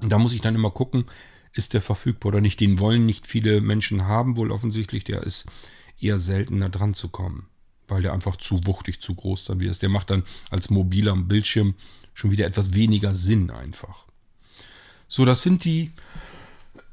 da 0.10 0.20
muss 0.20 0.34
ich 0.34 0.42
dann 0.42 0.56
immer 0.56 0.72
gucken, 0.72 1.06
ist 1.54 1.74
der 1.74 1.82
verfügbar 1.82 2.30
oder 2.30 2.42
nicht. 2.42 2.60
Den 2.60 2.80
wollen 2.80 3.06
nicht 3.06 3.28
viele 3.28 3.62
Menschen 3.62 4.06
haben, 4.06 4.38
wohl 4.38 4.52
offensichtlich. 4.52 5.04
Der 5.04 5.24
ist 5.24 5.46
eher 6.00 6.18
seltener 6.18 6.70
dran 6.70 6.94
zu 6.94 7.10
kommen, 7.10 7.48
weil 7.88 8.02
der 8.02 8.14
einfach 8.14 8.36
zu 8.36 8.66
wuchtig, 8.66 9.02
zu 9.02 9.16
groß 9.16 9.46
dann 9.46 9.60
wieder 9.60 9.72
ist. 9.72 9.82
Der 9.82 9.90
macht 9.90 10.10
dann 10.10 10.24
als 10.50 10.70
mobiler 10.70 11.16
Bildschirm 11.16 11.76
schon 12.14 12.32
wieder 12.32 12.46
etwas 12.46 12.74
weniger 12.74 13.14
Sinn 13.14 13.52
einfach. 13.52 14.06
So, 15.08 15.26
das 15.26 15.44
sind 15.44 15.64
die, 15.64 15.92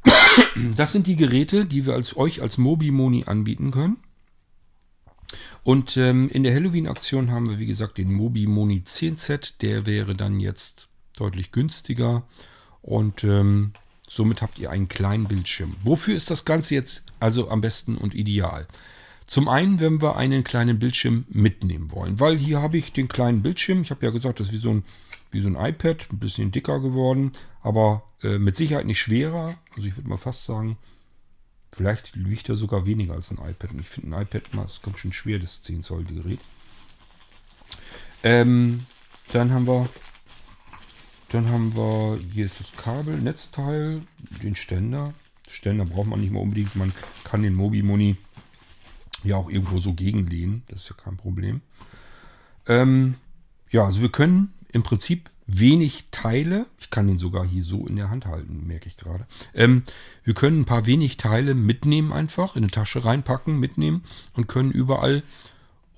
das 0.76 0.92
sind 0.92 1.06
die 1.06 1.16
Geräte, 1.16 1.64
die 1.64 1.86
wir 1.86 1.94
als, 1.94 2.16
euch 2.16 2.42
als 2.42 2.58
Mobimoni 2.58 3.24
anbieten 3.24 3.70
können. 3.70 3.96
Und 5.62 5.96
ähm, 5.96 6.28
in 6.28 6.42
der 6.42 6.54
Halloween-Aktion 6.54 7.30
haben 7.30 7.48
wir, 7.48 7.58
wie 7.58 7.66
gesagt, 7.66 7.98
den 7.98 8.12
Mobimoni 8.12 8.82
10Z. 8.86 9.58
Der 9.60 9.86
wäre 9.86 10.14
dann 10.14 10.40
jetzt 10.40 10.88
deutlich 11.16 11.52
günstiger. 11.52 12.24
Und 12.82 13.24
ähm, 13.24 13.72
somit 14.08 14.42
habt 14.42 14.58
ihr 14.58 14.70
einen 14.70 14.88
kleinen 14.88 15.24
Bildschirm. 15.24 15.76
Wofür 15.82 16.16
ist 16.16 16.30
das 16.30 16.44
Ganze 16.44 16.74
jetzt 16.74 17.04
also 17.20 17.50
am 17.50 17.60
besten 17.60 17.96
und 17.96 18.14
ideal? 18.14 18.66
Zum 19.26 19.48
einen, 19.48 19.78
wenn 19.78 20.02
wir 20.02 20.16
einen 20.16 20.42
kleinen 20.42 20.80
Bildschirm 20.80 21.24
mitnehmen 21.28 21.92
wollen, 21.92 22.18
weil 22.18 22.36
hier 22.36 22.60
habe 22.60 22.76
ich 22.76 22.92
den 22.92 23.06
kleinen 23.06 23.42
Bildschirm. 23.42 23.82
Ich 23.82 23.90
habe 23.90 24.04
ja 24.04 24.10
gesagt, 24.10 24.40
das 24.40 24.48
ist 24.48 24.52
wie 24.52 24.58
so 24.58 24.70
ein, 24.70 24.84
wie 25.30 25.40
so 25.40 25.48
ein 25.48 25.54
iPad, 25.54 26.08
ein 26.10 26.18
bisschen 26.18 26.50
dicker 26.50 26.80
geworden, 26.80 27.30
aber 27.62 28.02
äh, 28.22 28.38
mit 28.38 28.56
Sicherheit 28.56 28.86
nicht 28.86 29.00
schwerer. 29.00 29.54
Also 29.76 29.86
ich 29.86 29.96
würde 29.96 30.08
mal 30.08 30.16
fast 30.16 30.46
sagen, 30.46 30.78
vielleicht 31.72 32.12
wiegt 32.28 32.48
er 32.48 32.56
sogar 32.56 32.86
weniger 32.86 33.14
als 33.14 33.30
ein 33.30 33.38
iPad. 33.38 33.70
Und 33.70 33.80
ich 33.80 33.88
finde 33.88 34.16
ein 34.16 34.22
iPad 34.22 34.52
mal, 34.52 34.66
kommt 34.82 34.98
schon 34.98 35.12
schwer, 35.12 35.38
das 35.38 35.62
10 35.62 35.84
Zoll 35.84 36.02
Gerät. 36.02 36.40
Ähm, 38.24 38.80
dann 39.32 39.52
haben 39.52 39.66
wir 39.68 39.88
dann 41.30 41.48
haben 41.48 41.76
wir, 41.76 42.18
hier 42.32 42.44
ist 42.44 42.60
das 42.60 42.72
Kabel, 42.72 43.18
Netzteil, 43.18 44.02
den 44.42 44.56
Ständer. 44.56 45.14
Ständer 45.48 45.84
braucht 45.84 46.08
man 46.08 46.20
nicht 46.20 46.32
mehr 46.32 46.42
unbedingt. 46.42 46.76
Man 46.76 46.92
kann 47.24 47.42
den 47.42 47.54
Mobi-Moni 47.54 48.16
ja 49.24 49.36
auch 49.36 49.50
irgendwo 49.50 49.78
so 49.78 49.94
gegenlehnen. 49.94 50.62
Das 50.68 50.82
ist 50.82 50.90
ja 50.90 50.96
kein 50.96 51.16
Problem. 51.16 51.60
Ähm, 52.66 53.14
ja, 53.70 53.84
also 53.84 54.00
wir 54.00 54.10
können 54.10 54.52
im 54.72 54.82
Prinzip 54.82 55.30
wenig 55.46 56.06
Teile, 56.10 56.66
ich 56.78 56.90
kann 56.90 57.08
den 57.08 57.18
sogar 57.18 57.44
hier 57.44 57.64
so 57.64 57.86
in 57.86 57.96
der 57.96 58.10
Hand 58.10 58.26
halten, 58.26 58.66
merke 58.66 58.86
ich 58.86 58.96
gerade. 58.96 59.26
Ähm, 59.54 59.82
wir 60.22 60.34
können 60.34 60.60
ein 60.60 60.64
paar 60.64 60.86
wenig 60.86 61.16
Teile 61.16 61.54
mitnehmen 61.54 62.12
einfach, 62.12 62.56
in 62.56 62.62
eine 62.62 62.70
Tasche 62.70 63.04
reinpacken, 63.04 63.58
mitnehmen 63.58 64.04
und 64.34 64.46
können 64.46 64.70
überall 64.70 65.22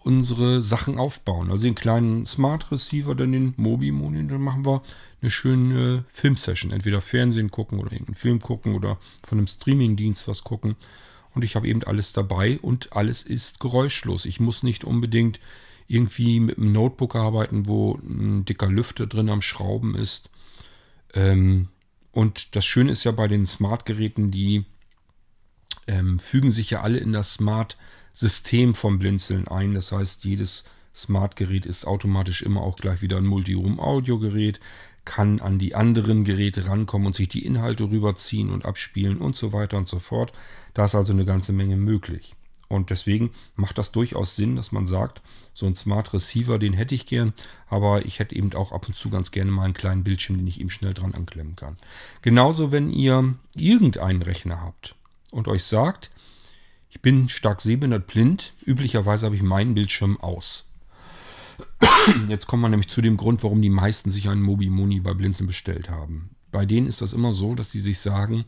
unsere 0.04 0.62
Sachen 0.62 0.98
aufbauen. 0.98 1.50
Also 1.50 1.64
den 1.64 1.74
kleinen 1.74 2.26
Smart 2.26 2.72
Receiver, 2.72 3.14
dann 3.14 3.32
den 3.32 3.54
Mobi-Moni, 3.56 4.26
dann 4.26 4.40
machen 4.40 4.64
wir 4.64 4.82
eine 5.22 5.30
schöne 5.30 6.04
Filmsession. 6.08 6.72
Entweder 6.72 7.00
Fernsehen 7.00 7.50
gucken 7.50 7.78
oder 7.78 7.92
irgendeinen 7.92 8.16
Film 8.16 8.40
gucken 8.40 8.74
oder 8.74 8.98
von 9.24 9.38
einem 9.38 9.46
Streamingdienst 9.46 10.28
was 10.28 10.44
gucken. 10.44 10.76
Und 11.34 11.44
ich 11.44 11.56
habe 11.56 11.68
eben 11.68 11.82
alles 11.84 12.12
dabei 12.12 12.58
und 12.60 12.92
alles 12.92 13.22
ist 13.22 13.60
geräuschlos. 13.60 14.26
Ich 14.26 14.40
muss 14.40 14.62
nicht 14.62 14.84
unbedingt 14.84 15.40
irgendwie 15.88 16.40
mit 16.40 16.58
einem 16.58 16.72
Notebook 16.72 17.16
arbeiten, 17.16 17.66
wo 17.66 17.94
ein 17.94 18.44
dicker 18.44 18.68
Lüfter 18.68 19.06
drin 19.06 19.30
am 19.30 19.42
Schrauben 19.42 19.94
ist. 19.94 20.30
Ähm, 21.14 21.68
und 22.12 22.54
das 22.56 22.66
Schöne 22.66 22.92
ist 22.92 23.04
ja 23.04 23.12
bei 23.12 23.28
den 23.28 23.46
Smart-Geräten, 23.46 24.30
die 24.30 24.64
ähm, 25.86 26.18
fügen 26.18 26.52
sich 26.52 26.70
ja 26.70 26.82
alle 26.82 26.98
in 26.98 27.12
das 27.12 27.34
Smart-System 27.34 28.74
vom 28.74 28.98
Blinzeln 28.98 29.48
ein. 29.48 29.74
Das 29.74 29.92
heißt, 29.92 30.24
jedes 30.24 30.64
Smart-Gerät 30.94 31.66
ist 31.66 31.86
automatisch 31.86 32.42
immer 32.42 32.60
auch 32.60 32.76
gleich 32.76 33.00
wieder 33.02 33.16
ein 33.16 33.26
Multi-Room-Audio-Gerät, 33.26 34.60
kann 35.04 35.40
an 35.40 35.58
die 35.58 35.74
anderen 35.74 36.24
Geräte 36.24 36.66
rankommen 36.66 37.08
und 37.08 37.16
sich 37.16 37.28
die 37.28 37.44
Inhalte 37.44 37.84
rüberziehen 37.84 38.50
und 38.50 38.64
abspielen 38.64 39.18
und 39.18 39.36
so 39.36 39.52
weiter 39.52 39.76
und 39.76 39.88
so 39.88 39.98
fort. 39.98 40.32
Da 40.74 40.84
ist 40.84 40.94
also 40.94 41.12
eine 41.12 41.24
ganze 41.24 41.52
Menge 41.52 41.76
möglich. 41.76 42.34
Und 42.68 42.88
deswegen 42.88 43.32
macht 43.54 43.76
das 43.76 43.92
durchaus 43.92 44.34
Sinn, 44.34 44.56
dass 44.56 44.72
man 44.72 44.86
sagt, 44.86 45.20
so 45.52 45.66
ein 45.66 45.74
Smart 45.74 46.14
Receiver, 46.14 46.58
den 46.58 46.72
hätte 46.72 46.94
ich 46.94 47.04
gern, 47.04 47.34
aber 47.68 48.06
ich 48.06 48.18
hätte 48.18 48.34
eben 48.34 48.54
auch 48.54 48.72
ab 48.72 48.88
und 48.88 48.96
zu 48.96 49.10
ganz 49.10 49.30
gerne 49.30 49.50
mal 49.50 49.64
einen 49.64 49.74
kleinen 49.74 50.04
Bildschirm, 50.04 50.38
den 50.38 50.46
ich 50.46 50.58
eben 50.58 50.70
schnell 50.70 50.94
dran 50.94 51.14
anklemmen 51.14 51.54
kann. 51.54 51.76
Genauso, 52.22 52.72
wenn 52.72 52.90
ihr 52.90 53.34
irgendeinen 53.54 54.22
Rechner 54.22 54.62
habt 54.62 54.94
und 55.30 55.48
euch 55.48 55.64
sagt, 55.64 56.10
ich 56.88 57.02
bin 57.02 57.28
stark 57.28 57.60
sehbehindert 57.60 58.06
blind, 58.06 58.54
üblicherweise 58.64 59.26
habe 59.26 59.36
ich 59.36 59.42
meinen 59.42 59.74
Bildschirm 59.74 60.18
aus. 60.18 60.71
Jetzt 62.28 62.46
kommen 62.46 62.62
wir 62.62 62.68
nämlich 62.68 62.88
zu 62.88 63.00
dem 63.00 63.16
Grund, 63.16 63.42
warum 63.42 63.62
die 63.62 63.70
meisten 63.70 64.10
sich 64.10 64.28
einen 64.28 64.42
Mobi 64.42 64.70
Moni 64.70 65.00
bei 65.00 65.14
Blinzeln 65.14 65.46
bestellt 65.46 65.90
haben. 65.90 66.30
Bei 66.50 66.66
denen 66.66 66.86
ist 66.86 67.00
das 67.00 67.12
immer 67.12 67.32
so, 67.32 67.54
dass 67.54 67.70
sie 67.70 67.80
sich 67.80 67.98
sagen, 67.98 68.44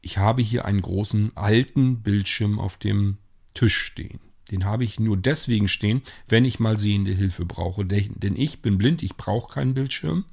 ich 0.00 0.18
habe 0.18 0.42
hier 0.42 0.64
einen 0.64 0.82
großen 0.82 1.32
alten 1.36 2.02
Bildschirm 2.02 2.58
auf 2.58 2.76
dem 2.76 3.18
Tisch 3.54 3.76
stehen. 3.76 4.20
Den 4.50 4.64
habe 4.64 4.84
ich 4.84 5.00
nur 5.00 5.16
deswegen 5.16 5.68
stehen, 5.68 6.02
wenn 6.28 6.44
ich 6.44 6.60
mal 6.60 6.78
sehende 6.78 7.12
Hilfe 7.12 7.46
brauche. 7.46 7.86
Denn 7.86 8.36
ich 8.36 8.60
bin 8.60 8.76
blind, 8.76 9.02
ich 9.02 9.16
brauche 9.16 9.54
keinen 9.54 9.72
Bildschirm. 9.72 10.26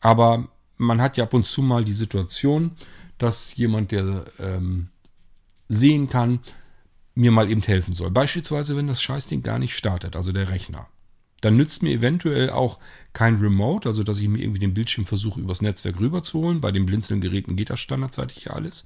Aber 0.00 0.48
man 0.76 1.00
hat 1.00 1.16
ja 1.16 1.24
ab 1.24 1.34
und 1.34 1.46
zu 1.46 1.62
mal 1.62 1.84
die 1.84 1.92
Situation, 1.92 2.72
dass 3.18 3.54
jemand, 3.54 3.92
der 3.92 4.24
ähm, 4.38 4.88
sehen 5.68 6.08
kann, 6.08 6.40
mir 7.14 7.30
mal 7.30 7.50
eben 7.50 7.62
helfen 7.62 7.94
soll. 7.94 8.10
Beispielsweise, 8.10 8.76
wenn 8.76 8.86
das 8.86 9.02
Scheißding 9.02 9.42
gar 9.42 9.58
nicht 9.58 9.76
startet, 9.76 10.16
also 10.16 10.32
der 10.32 10.48
Rechner. 10.48 10.88
Dann 11.40 11.56
nützt 11.56 11.82
mir 11.82 11.92
eventuell 11.92 12.50
auch 12.50 12.78
kein 13.12 13.36
Remote, 13.36 13.88
also 13.88 14.02
dass 14.02 14.20
ich 14.20 14.28
mir 14.28 14.42
irgendwie 14.42 14.60
den 14.60 14.74
Bildschirm 14.74 15.06
versuche, 15.06 15.40
übers 15.40 15.62
Netzwerk 15.62 16.00
rüberzuholen. 16.00 16.60
Bei 16.60 16.72
den 16.72 16.86
Blinzeln-Geräten 16.86 17.56
geht 17.56 17.70
das 17.70 17.80
standardseitig 17.80 18.44
ja 18.44 18.52
alles. 18.52 18.84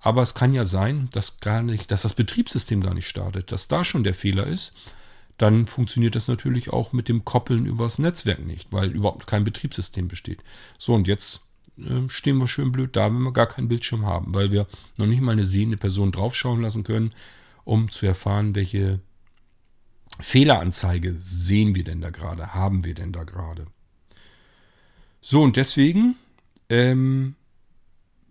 Aber 0.00 0.22
es 0.22 0.34
kann 0.34 0.52
ja 0.52 0.64
sein, 0.64 1.08
dass 1.12 1.38
gar 1.40 1.62
nicht, 1.62 1.90
dass 1.90 2.02
das 2.02 2.14
Betriebssystem 2.14 2.82
gar 2.82 2.94
nicht 2.94 3.08
startet, 3.08 3.52
dass 3.52 3.68
da 3.68 3.84
schon 3.84 4.04
der 4.04 4.14
Fehler 4.14 4.46
ist. 4.46 4.74
Dann 5.38 5.66
funktioniert 5.66 6.14
das 6.14 6.28
natürlich 6.28 6.70
auch 6.70 6.92
mit 6.92 7.08
dem 7.08 7.24
Koppeln 7.24 7.66
übers 7.66 7.98
Netzwerk 7.98 8.44
nicht, 8.44 8.72
weil 8.72 8.90
überhaupt 8.90 9.26
kein 9.26 9.44
Betriebssystem 9.44 10.06
besteht. 10.06 10.44
So, 10.78 10.94
und 10.94 11.08
jetzt 11.08 11.40
äh, 11.78 12.08
stehen 12.08 12.38
wir 12.38 12.46
schön 12.46 12.70
blöd 12.70 12.94
da, 12.96 13.06
wenn 13.06 13.22
wir 13.22 13.32
gar 13.32 13.46
keinen 13.46 13.68
Bildschirm 13.68 14.06
haben, 14.06 14.34
weil 14.34 14.52
wir 14.52 14.66
noch 14.96 15.06
nicht 15.06 15.22
mal 15.22 15.32
eine 15.32 15.44
sehende 15.44 15.76
Person 15.76 16.12
draufschauen 16.12 16.62
lassen 16.62 16.84
können, 16.84 17.12
um 17.64 17.90
zu 17.90 18.06
erfahren, 18.06 18.54
welche 18.54 19.00
Fehleranzeige 20.20 21.16
sehen 21.18 21.74
wir 21.74 21.84
denn 21.84 22.00
da 22.00 22.10
gerade, 22.10 22.54
haben 22.54 22.84
wir 22.84 22.94
denn 22.94 23.12
da 23.12 23.24
gerade. 23.24 23.66
So, 25.20 25.42
und 25.42 25.56
deswegen 25.56 26.16
ähm, 26.68 27.34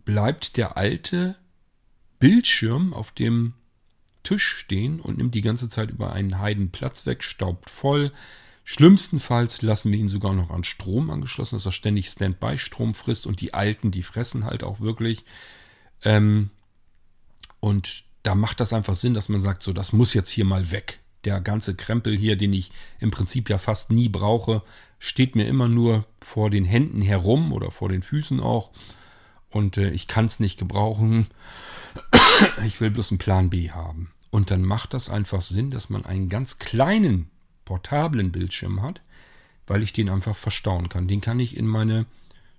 bleibt 0.05 0.57
der 0.57 0.77
alte 0.77 1.35
Bildschirm 2.19 2.93
auf 2.93 3.11
dem 3.11 3.53
Tisch 4.23 4.45
stehen 4.45 5.01
und 5.01 5.17
nimmt 5.17 5.35
die 5.35 5.41
ganze 5.41 5.67
Zeit 5.67 5.91
über 5.91 6.13
einen 6.13 6.39
Heiden 6.39 6.71
Platz 6.71 7.05
weg, 7.05 7.23
staubt 7.23 7.69
voll. 7.69 8.13
Schlimmstenfalls 8.63 9.61
lassen 9.61 9.91
wir 9.91 9.99
ihn 9.99 10.07
sogar 10.07 10.33
noch 10.33 10.49
an 10.49 10.63
Strom 10.63 11.09
angeschlossen, 11.09 11.55
dass 11.55 11.65
er 11.65 11.73
ständig 11.73 12.07
Standby-Strom 12.07 12.93
frisst 12.93 13.27
und 13.27 13.41
die 13.41 13.53
Alten, 13.53 13.91
die 13.91 14.03
fressen 14.03 14.45
halt 14.45 14.63
auch 14.63 14.79
wirklich. 14.79 15.25
Ähm, 16.03 16.49
und 17.59 18.05
da 18.23 18.35
macht 18.35 18.61
das 18.61 18.71
einfach 18.71 18.95
Sinn, 18.95 19.13
dass 19.13 19.27
man 19.27 19.41
sagt, 19.41 19.63
so, 19.63 19.73
das 19.73 19.91
muss 19.91 20.13
jetzt 20.13 20.29
hier 20.29 20.45
mal 20.45 20.71
weg. 20.71 21.01
Der 21.25 21.39
ganze 21.41 21.75
Krempel 21.75 22.17
hier, 22.17 22.35
den 22.35 22.53
ich 22.53 22.71
im 22.99 23.11
Prinzip 23.11 23.49
ja 23.49 23.57
fast 23.57 23.91
nie 23.91 24.09
brauche, 24.09 24.61
steht 24.99 25.35
mir 25.35 25.47
immer 25.47 25.67
nur 25.67 26.05
vor 26.21 26.49
den 26.49 26.65
Händen 26.65 27.01
herum 27.01 27.51
oder 27.51 27.71
vor 27.71 27.89
den 27.89 28.01
Füßen 28.01 28.39
auch. 28.39 28.71
Und 29.49 29.77
äh, 29.77 29.91
ich 29.91 30.07
kann 30.07 30.25
es 30.25 30.39
nicht 30.39 30.57
gebrauchen. 30.57 31.27
ich 32.65 32.81
will 32.81 32.89
bloß 32.89 33.11
einen 33.11 33.19
Plan 33.19 33.49
B 33.49 33.71
haben. 33.71 34.11
Und 34.31 34.49
dann 34.49 34.63
macht 34.63 34.93
das 34.93 35.09
einfach 35.09 35.41
Sinn, 35.41 35.69
dass 35.71 35.89
man 35.89 36.05
einen 36.05 36.27
ganz 36.27 36.57
kleinen 36.57 37.29
portablen 37.65 38.31
Bildschirm 38.31 38.81
hat, 38.81 39.01
weil 39.67 39.83
ich 39.83 39.93
den 39.93 40.09
einfach 40.09 40.35
verstauen 40.35 40.89
kann. 40.89 41.07
Den 41.07 41.21
kann 41.21 41.39
ich 41.39 41.55
in 41.55 41.67
meine 41.67 42.05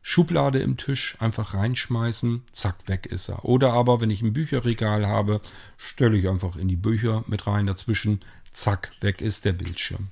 Schublade 0.02 0.58
im 0.58 0.76
Tisch 0.76 1.16
einfach 1.18 1.54
reinschmeißen, 1.54 2.42
zack, 2.52 2.76
weg 2.86 3.06
ist 3.06 3.30
er. 3.30 3.44
Oder 3.46 3.72
aber, 3.72 4.02
wenn 4.02 4.10
ich 4.10 4.20
ein 4.20 4.34
Bücherregal 4.34 5.06
habe, 5.06 5.40
stelle 5.78 6.16
ich 6.18 6.28
einfach 6.28 6.56
in 6.56 6.68
die 6.68 6.76
Bücher 6.76 7.24
mit 7.26 7.46
rein 7.46 7.66
dazwischen, 7.66 8.20
zack, 8.54 8.92
weg 9.00 9.20
ist 9.20 9.44
der 9.44 9.52
Bildschirm. 9.52 10.08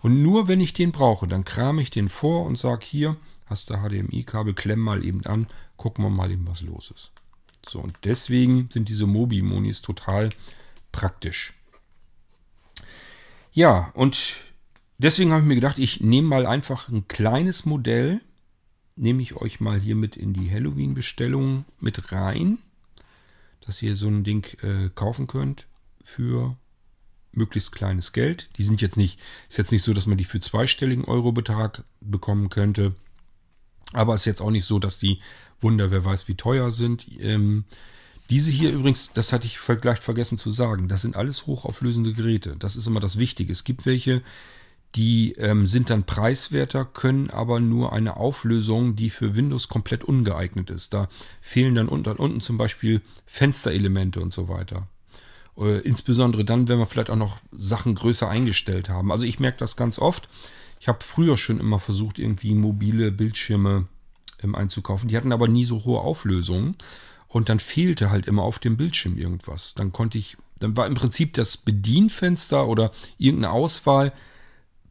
Und 0.00 0.22
nur 0.22 0.46
wenn 0.46 0.60
ich 0.60 0.72
den 0.72 0.92
brauche, 0.92 1.26
dann 1.26 1.44
kram 1.44 1.78
ich 1.78 1.90
den 1.90 2.08
vor 2.08 2.46
und 2.46 2.58
sage 2.58 2.86
hier, 2.86 3.16
hast 3.46 3.70
du 3.70 3.74
HDMI-Kabel, 3.74 4.54
klemm 4.54 4.80
mal 4.80 5.04
eben 5.04 5.24
an, 5.26 5.48
gucken 5.76 6.04
wir 6.04 6.10
mal 6.10 6.30
eben, 6.30 6.46
was 6.46 6.62
los 6.62 6.92
ist. 6.94 7.10
So, 7.68 7.80
und 7.80 7.98
deswegen 8.04 8.68
sind 8.70 8.88
diese 8.88 9.06
Mobi-Monis 9.06 9.82
total 9.82 10.30
praktisch. 10.92 11.54
Ja, 13.52 13.90
und 13.94 14.36
deswegen 14.98 15.32
habe 15.32 15.42
ich 15.42 15.48
mir 15.48 15.56
gedacht, 15.56 15.78
ich 15.78 16.00
nehme 16.00 16.28
mal 16.28 16.46
einfach 16.46 16.88
ein 16.88 17.08
kleines 17.08 17.66
Modell, 17.66 18.20
nehme 18.94 19.22
ich 19.22 19.36
euch 19.36 19.60
mal 19.60 19.80
hier 19.80 19.96
mit 19.96 20.16
in 20.16 20.32
die 20.32 20.50
Halloween-Bestellung 20.50 21.64
mit 21.80 22.12
rein, 22.12 22.58
dass 23.60 23.82
ihr 23.82 23.96
so 23.96 24.08
ein 24.08 24.24
Ding 24.24 24.46
äh, 24.62 24.90
kaufen 24.94 25.26
könnt 25.26 25.66
für 26.02 26.56
möglichst 27.38 27.72
kleines 27.72 28.12
Geld. 28.12 28.50
Die 28.58 28.64
sind 28.64 28.82
jetzt 28.82 28.98
nicht, 28.98 29.18
ist 29.48 29.56
jetzt 29.56 29.72
nicht 29.72 29.82
so, 29.82 29.94
dass 29.94 30.06
man 30.06 30.18
die 30.18 30.24
für 30.24 30.40
zweistelligen 30.40 31.04
Eurobetrag 31.04 31.84
bekommen 32.00 32.50
könnte. 32.50 32.94
Aber 33.94 34.14
es 34.14 34.22
ist 34.22 34.26
jetzt 34.26 34.42
auch 34.42 34.50
nicht 34.50 34.66
so, 34.66 34.78
dass 34.78 34.98
die 34.98 35.20
Wunder, 35.60 35.90
wer 35.90 36.04
weiß, 36.04 36.28
wie 36.28 36.34
teuer 36.34 36.70
sind. 36.70 37.06
Ähm, 37.20 37.64
diese 38.30 38.50
hier 38.50 38.72
übrigens, 38.72 39.12
das 39.12 39.32
hatte 39.32 39.46
ich 39.46 39.58
vielleicht 39.58 40.02
vergessen 40.02 40.36
zu 40.36 40.50
sagen, 40.50 40.88
das 40.88 41.02
sind 41.02 41.16
alles 41.16 41.46
hochauflösende 41.46 42.12
Geräte. 42.12 42.56
Das 42.58 42.76
ist 42.76 42.86
immer 42.86 43.00
das 43.00 43.18
Wichtige. 43.18 43.50
Es 43.50 43.64
gibt 43.64 43.86
welche, 43.86 44.22
die 44.94 45.32
ähm, 45.32 45.66
sind 45.66 45.90
dann 45.90 46.04
preiswerter, 46.04 46.84
können 46.84 47.30
aber 47.30 47.60
nur 47.60 47.92
eine 47.92 48.16
Auflösung, 48.16 48.96
die 48.96 49.10
für 49.10 49.34
Windows 49.34 49.68
komplett 49.68 50.04
ungeeignet 50.04 50.70
ist. 50.70 50.92
Da 50.92 51.08
fehlen 51.40 51.74
dann 51.74 51.88
unten, 51.88 52.12
unten 52.12 52.40
zum 52.40 52.58
Beispiel 52.58 53.00
Fensterelemente 53.24 54.20
und 54.20 54.32
so 54.32 54.48
weiter. 54.48 54.88
Äh, 55.58 55.80
insbesondere 55.80 56.44
dann, 56.44 56.68
wenn 56.68 56.78
wir 56.78 56.86
vielleicht 56.86 57.10
auch 57.10 57.16
noch 57.16 57.38
Sachen 57.52 57.94
größer 57.94 58.28
eingestellt 58.28 58.88
haben. 58.88 59.10
Also 59.10 59.26
ich 59.26 59.40
merke 59.40 59.58
das 59.58 59.76
ganz 59.76 59.98
oft. 59.98 60.28
Ich 60.80 60.88
habe 60.88 60.98
früher 61.02 61.36
schon 61.36 61.58
immer 61.58 61.80
versucht, 61.80 62.18
irgendwie 62.18 62.54
mobile 62.54 63.10
Bildschirme 63.10 63.88
ähm, 64.42 64.54
einzukaufen. 64.54 65.08
Die 65.08 65.16
hatten 65.16 65.32
aber 65.32 65.48
nie 65.48 65.64
so 65.64 65.84
hohe 65.84 66.00
Auflösungen. 66.00 66.76
Und 67.26 67.48
dann 67.48 67.58
fehlte 67.58 68.10
halt 68.10 68.26
immer 68.26 68.42
auf 68.42 68.58
dem 68.58 68.76
Bildschirm 68.76 69.18
irgendwas. 69.18 69.74
Dann 69.74 69.92
konnte 69.92 70.16
ich, 70.16 70.36
dann 70.60 70.76
war 70.76 70.86
im 70.86 70.94
Prinzip 70.94 71.34
das 71.34 71.56
Bedienfenster 71.58 72.66
oder 72.66 72.90
irgendeine 73.18 73.52
Auswahl 73.52 74.12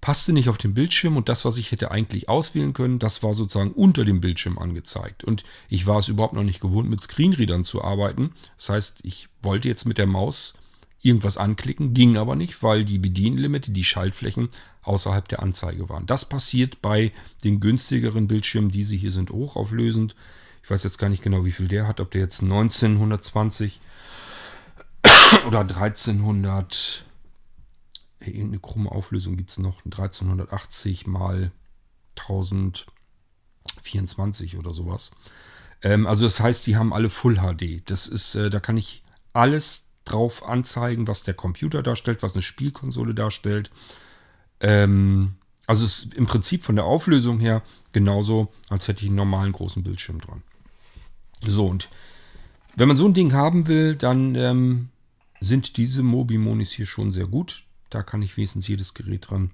passte 0.01 0.33
nicht 0.33 0.49
auf 0.49 0.57
den 0.57 0.73
Bildschirm 0.73 1.17
und 1.17 1.29
das, 1.29 1.45
was 1.45 1.57
ich 1.57 1.71
hätte 1.71 1.91
eigentlich 1.91 2.29
auswählen 2.29 2.73
können, 2.73 2.99
das 2.99 3.23
war 3.23 3.33
sozusagen 3.33 3.71
unter 3.71 4.05
dem 4.05 4.21
Bildschirm 4.21 4.57
angezeigt. 4.57 5.23
Und 5.23 5.43
ich 5.69 5.85
war 5.87 5.99
es 5.99 6.07
überhaupt 6.07 6.33
noch 6.33 6.43
nicht 6.43 6.61
gewohnt, 6.61 6.89
mit 6.89 7.01
Screenreadern 7.01 7.65
zu 7.65 7.83
arbeiten. 7.83 8.31
Das 8.57 8.69
heißt, 8.69 8.99
ich 9.03 9.29
wollte 9.41 9.67
jetzt 9.67 9.85
mit 9.85 9.97
der 9.97 10.07
Maus 10.07 10.53
irgendwas 11.01 11.37
anklicken, 11.37 11.93
ging 11.93 12.17
aber 12.17 12.35
nicht, 12.35 12.63
weil 12.63 12.83
die 12.83 12.97
Bedienlimite, 12.97 13.71
die 13.71 13.83
Schaltflächen 13.83 14.49
außerhalb 14.83 15.27
der 15.27 15.41
Anzeige 15.41 15.89
waren. 15.89 16.05
Das 16.05 16.25
passiert 16.25 16.81
bei 16.81 17.11
den 17.43 17.59
günstigeren 17.59 18.27
Bildschirmen. 18.27 18.71
Diese 18.71 18.95
hier 18.95 19.11
sind 19.11 19.29
hochauflösend. 19.29 20.15
Ich 20.63 20.69
weiß 20.69 20.83
jetzt 20.83 20.97
gar 20.97 21.09
nicht 21.09 21.23
genau, 21.23 21.45
wie 21.45 21.51
viel 21.51 21.67
der 21.67 21.87
hat, 21.87 21.99
ob 21.99 22.11
der 22.11 22.21
jetzt 22.21 22.41
1920 22.41 23.79
oder 25.47 25.59
1300, 25.61 27.05
irgendeine 28.19 28.59
krumme 28.59 28.91
Auflösung 28.91 29.37
gibt 29.37 29.51
es 29.51 29.59
noch, 29.59 29.85
1380 29.85 31.07
mal 31.07 31.51
1024 32.15 34.57
oder 34.57 34.73
sowas. 34.73 35.11
Ähm, 35.81 36.07
also 36.07 36.25
das 36.25 36.39
heißt, 36.39 36.65
die 36.67 36.75
haben 36.75 36.93
alle 36.93 37.09
Full 37.09 37.37
HD. 37.37 37.89
Das 37.89 38.07
ist, 38.07 38.35
äh, 38.35 38.49
da 38.49 38.59
kann 38.59 38.77
ich 38.77 39.03
alles 39.33 39.87
drauf 40.05 40.43
anzeigen, 40.43 41.07
was 41.07 41.23
der 41.23 41.33
Computer 41.33 41.83
darstellt, 41.83 42.23
was 42.23 42.33
eine 42.33 42.41
Spielkonsole 42.41 43.13
darstellt. 43.13 43.71
Ähm, 44.59 45.35
also 45.67 45.83
es 45.83 45.99
ist 45.99 46.13
im 46.13 46.25
Prinzip 46.25 46.63
von 46.63 46.75
der 46.75 46.85
Auflösung 46.85 47.39
her 47.39 47.61
genauso, 47.91 48.51
als 48.69 48.87
hätte 48.87 49.03
ich 49.03 49.09
einen 49.09 49.17
normalen 49.17 49.51
großen 49.51 49.83
Bildschirm 49.83 50.21
dran. 50.21 50.41
So, 51.45 51.67
und 51.67 51.89
wenn 52.75 52.87
man 52.87 52.97
so 52.97 53.05
ein 53.05 53.13
Ding 53.13 53.33
haben 53.33 53.67
will, 53.67 53.95
dann 53.95 54.35
ähm, 54.35 54.89
sind 55.39 55.77
diese 55.77 56.03
Mobi-Monis 56.03 56.71
hier 56.71 56.85
schon 56.85 57.11
sehr 57.11 57.27
gut. 57.27 57.63
Da 57.89 58.03
kann 58.03 58.21
ich 58.21 58.37
wenigstens 58.37 58.67
jedes 58.67 58.93
Gerät 58.93 59.29
dran 59.29 59.51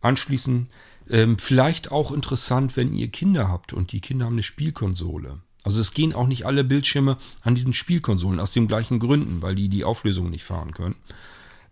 anschließen. 0.00 0.68
Ähm, 1.08 1.38
vielleicht 1.38 1.92
auch 1.92 2.12
interessant, 2.12 2.76
wenn 2.76 2.92
ihr 2.92 3.08
Kinder 3.08 3.48
habt 3.48 3.72
und 3.72 3.92
die 3.92 4.00
Kinder 4.00 4.26
haben 4.26 4.34
eine 4.34 4.42
Spielkonsole. 4.42 5.38
Also 5.62 5.80
es 5.80 5.92
gehen 5.92 6.14
auch 6.14 6.26
nicht 6.26 6.46
alle 6.46 6.64
Bildschirme 6.64 7.18
an 7.42 7.54
diesen 7.54 7.74
Spielkonsolen 7.74 8.40
aus 8.40 8.50
den 8.50 8.66
gleichen 8.66 8.98
Gründen, 8.98 9.42
weil 9.42 9.54
die 9.54 9.68
die 9.68 9.84
Auflösung 9.84 10.30
nicht 10.30 10.44
fahren 10.44 10.72
können. 10.72 10.96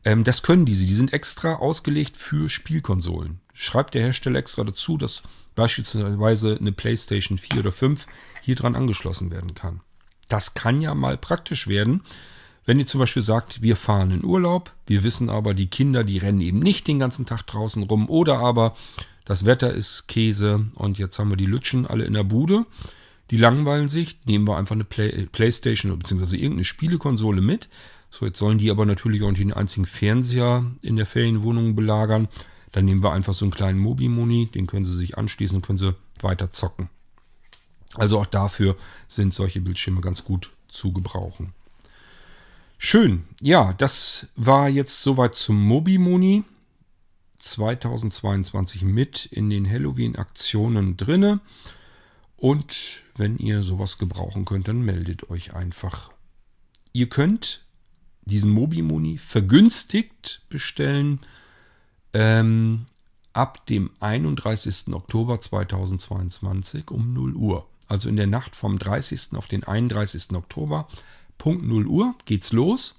Ähm, 0.05 0.25
das 0.25 0.43
können 0.43 0.67
diese. 0.67 0.87
Die 0.87 0.95
sind 0.95 1.13
extra 1.13 1.55
ausgelegt 1.55 2.17
für 2.17 2.49
Spielkonsolen. 2.49 3.41
Schreibt 3.55 3.95
der 3.95 4.03
Hersteller 4.03 4.39
extra 4.39 4.65
dazu, 4.65 4.99
dass 4.99 5.23
beispielsweise 5.55 6.57
eine 6.61 6.73
PlayStation 6.73 7.39
4 7.39 7.61
oder 7.61 7.73
5 7.73 8.07
hier 8.43 8.55
dran 8.55 8.77
angeschlossen 8.77 9.31
werden 9.31 9.55
kann. 9.55 9.81
Das 10.29 10.55
kann 10.55 10.81
ja 10.81 10.95
mal 10.95 11.17
praktisch 11.17 11.67
werden, 11.67 12.03
Wenn 12.69 12.79
ihr 12.79 12.87
zum 12.87 13.01
Beispiel 13.01 13.23
sagt, 13.23 13.63
wir 13.63 13.77
fahren 13.77 14.11
in 14.11 14.23
Urlaub, 14.23 14.75
wir 14.87 15.03
wissen 15.03 15.31
aber, 15.31 15.55
die 15.55 15.69
Kinder, 15.69 16.05
die 16.05 16.19
rennen 16.19 16.43
eben 16.43 16.59
nicht 16.59 16.87
den 16.87 16.99
ganzen 16.99 17.25
Tag 17.25 17.47
draußen 17.47 17.83
rum 17.85 18.11
oder 18.11 18.41
aber 18.41 18.77
das 19.25 19.47
Wetter 19.47 19.73
ist 19.73 20.07
Käse 20.07 20.67
und 20.75 20.99
jetzt 20.99 21.19
haben 21.19 21.31
wir 21.31 21.39
die 21.39 21.47
Lütschen 21.47 21.87
alle 21.87 22.05
in 22.05 22.13
der 22.13 22.25
Bude, 22.25 22.67
die 23.31 23.39
langweilen 23.39 23.89
sich, 23.89 24.19
nehmen 24.27 24.47
wir 24.47 24.59
einfach 24.59 24.75
eine 24.75 24.85
Play 24.85 25.25
Playstation 25.33 25.99
bzw. 25.99 26.37
irgendeine 26.37 26.65
Spielekonsole 26.65 27.41
mit. 27.41 27.71
So, 28.11 28.27
jetzt 28.27 28.39
sollen 28.39 28.59
die 28.59 28.71
aber 28.71 28.85
natürlich 28.85 29.23
auch 29.23 29.31
nicht 29.31 29.41
den 29.41 29.55
einzigen 29.55 29.87
Fernseher 29.87 30.71
in 30.83 30.97
der 30.97 31.07
Ferienwohnung 31.07 31.75
belagern. 31.75 32.29
Dann 32.73 32.85
nehmen 32.85 33.03
wir 33.03 33.13
einfach 33.13 33.33
so 33.33 33.47
einen 33.47 33.53
kleinen 33.53 33.79
Mobi-Moni, 33.79 34.49
den 34.49 34.67
können 34.67 34.85
sie 34.85 34.95
sich 34.95 35.17
anschließen 35.17 35.57
und 35.57 35.63
können 35.63 35.79
sie 35.79 35.95
weiter 36.21 36.53
zocken. 36.53 36.91
Also 37.95 38.21
auch 38.21 38.27
dafür 38.27 38.77
sind 39.07 39.33
solche 39.33 39.63
Bildschirme 39.63 40.03
ganz 40.03 40.23
gut 40.23 40.51
zu 40.69 40.93
gebrauchen. 40.93 41.55
Schön. 42.81 43.25
Ja, 43.41 43.73
das 43.73 44.29
war 44.37 44.69
jetzt 44.69 45.03
soweit 45.03 45.35
zum 45.35 45.61
Mobimoni 45.65 46.45
2022 47.39 48.83
mit 48.83 49.27
in 49.27 49.51
den 49.51 49.69
Halloween-Aktionen 49.69 50.97
drinne. 50.97 51.41
Und 52.37 53.03
wenn 53.17 53.37
ihr 53.39 53.63
sowas 53.63 53.99
gebrauchen 53.99 54.45
könnt, 54.45 54.69
dann 54.69 54.83
meldet 54.83 55.29
euch 55.29 55.55
einfach. 55.55 56.13
Ihr 56.93 57.09
könnt 57.09 57.65
diesen 58.23 58.53
Mobimoni 58.53 59.19
vergünstigt 59.19 60.43
bestellen 60.49 61.19
ähm, 62.13 62.87
ab 63.33 63.67
dem 63.67 63.91
31. 63.99 64.95
Oktober 64.95 65.41
2022 65.41 66.93
um 66.93 67.13
0 67.13 67.35
Uhr. 67.35 67.67
Also 67.89 68.09
in 68.09 68.17
der 68.17 68.29
Nacht 68.29 68.55
vom 68.55 68.79
30. 68.79 69.31
auf 69.35 69.49
den 69.49 69.65
31. 69.65 70.31
Oktober 70.35 70.87
Punkt 71.39 71.67
0 71.67 71.87
Uhr 71.87 72.15
geht's 72.25 72.53
los. 72.53 72.95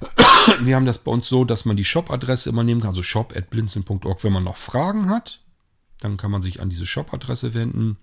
Wir 0.62 0.76
haben 0.76 0.86
das 0.86 0.98
bei 0.98 1.12
uns 1.12 1.28
so, 1.28 1.44
dass 1.44 1.66
man 1.66 1.76
die 1.76 1.84
Shop-Adresse 1.84 2.48
immer 2.48 2.64
nehmen 2.64 2.80
kann, 2.80 2.90
also 2.90 3.02
shop.blinzeln.org. 3.02 4.24
Wenn 4.24 4.32
man 4.32 4.44
noch 4.44 4.56
Fragen 4.56 5.10
hat, 5.10 5.40
dann 6.00 6.16
kann 6.16 6.30
man 6.30 6.40
sich 6.40 6.60
an 6.60 6.70
diese 6.70 6.86
Shop-Adresse 6.86 7.52
wenden. 7.52 7.98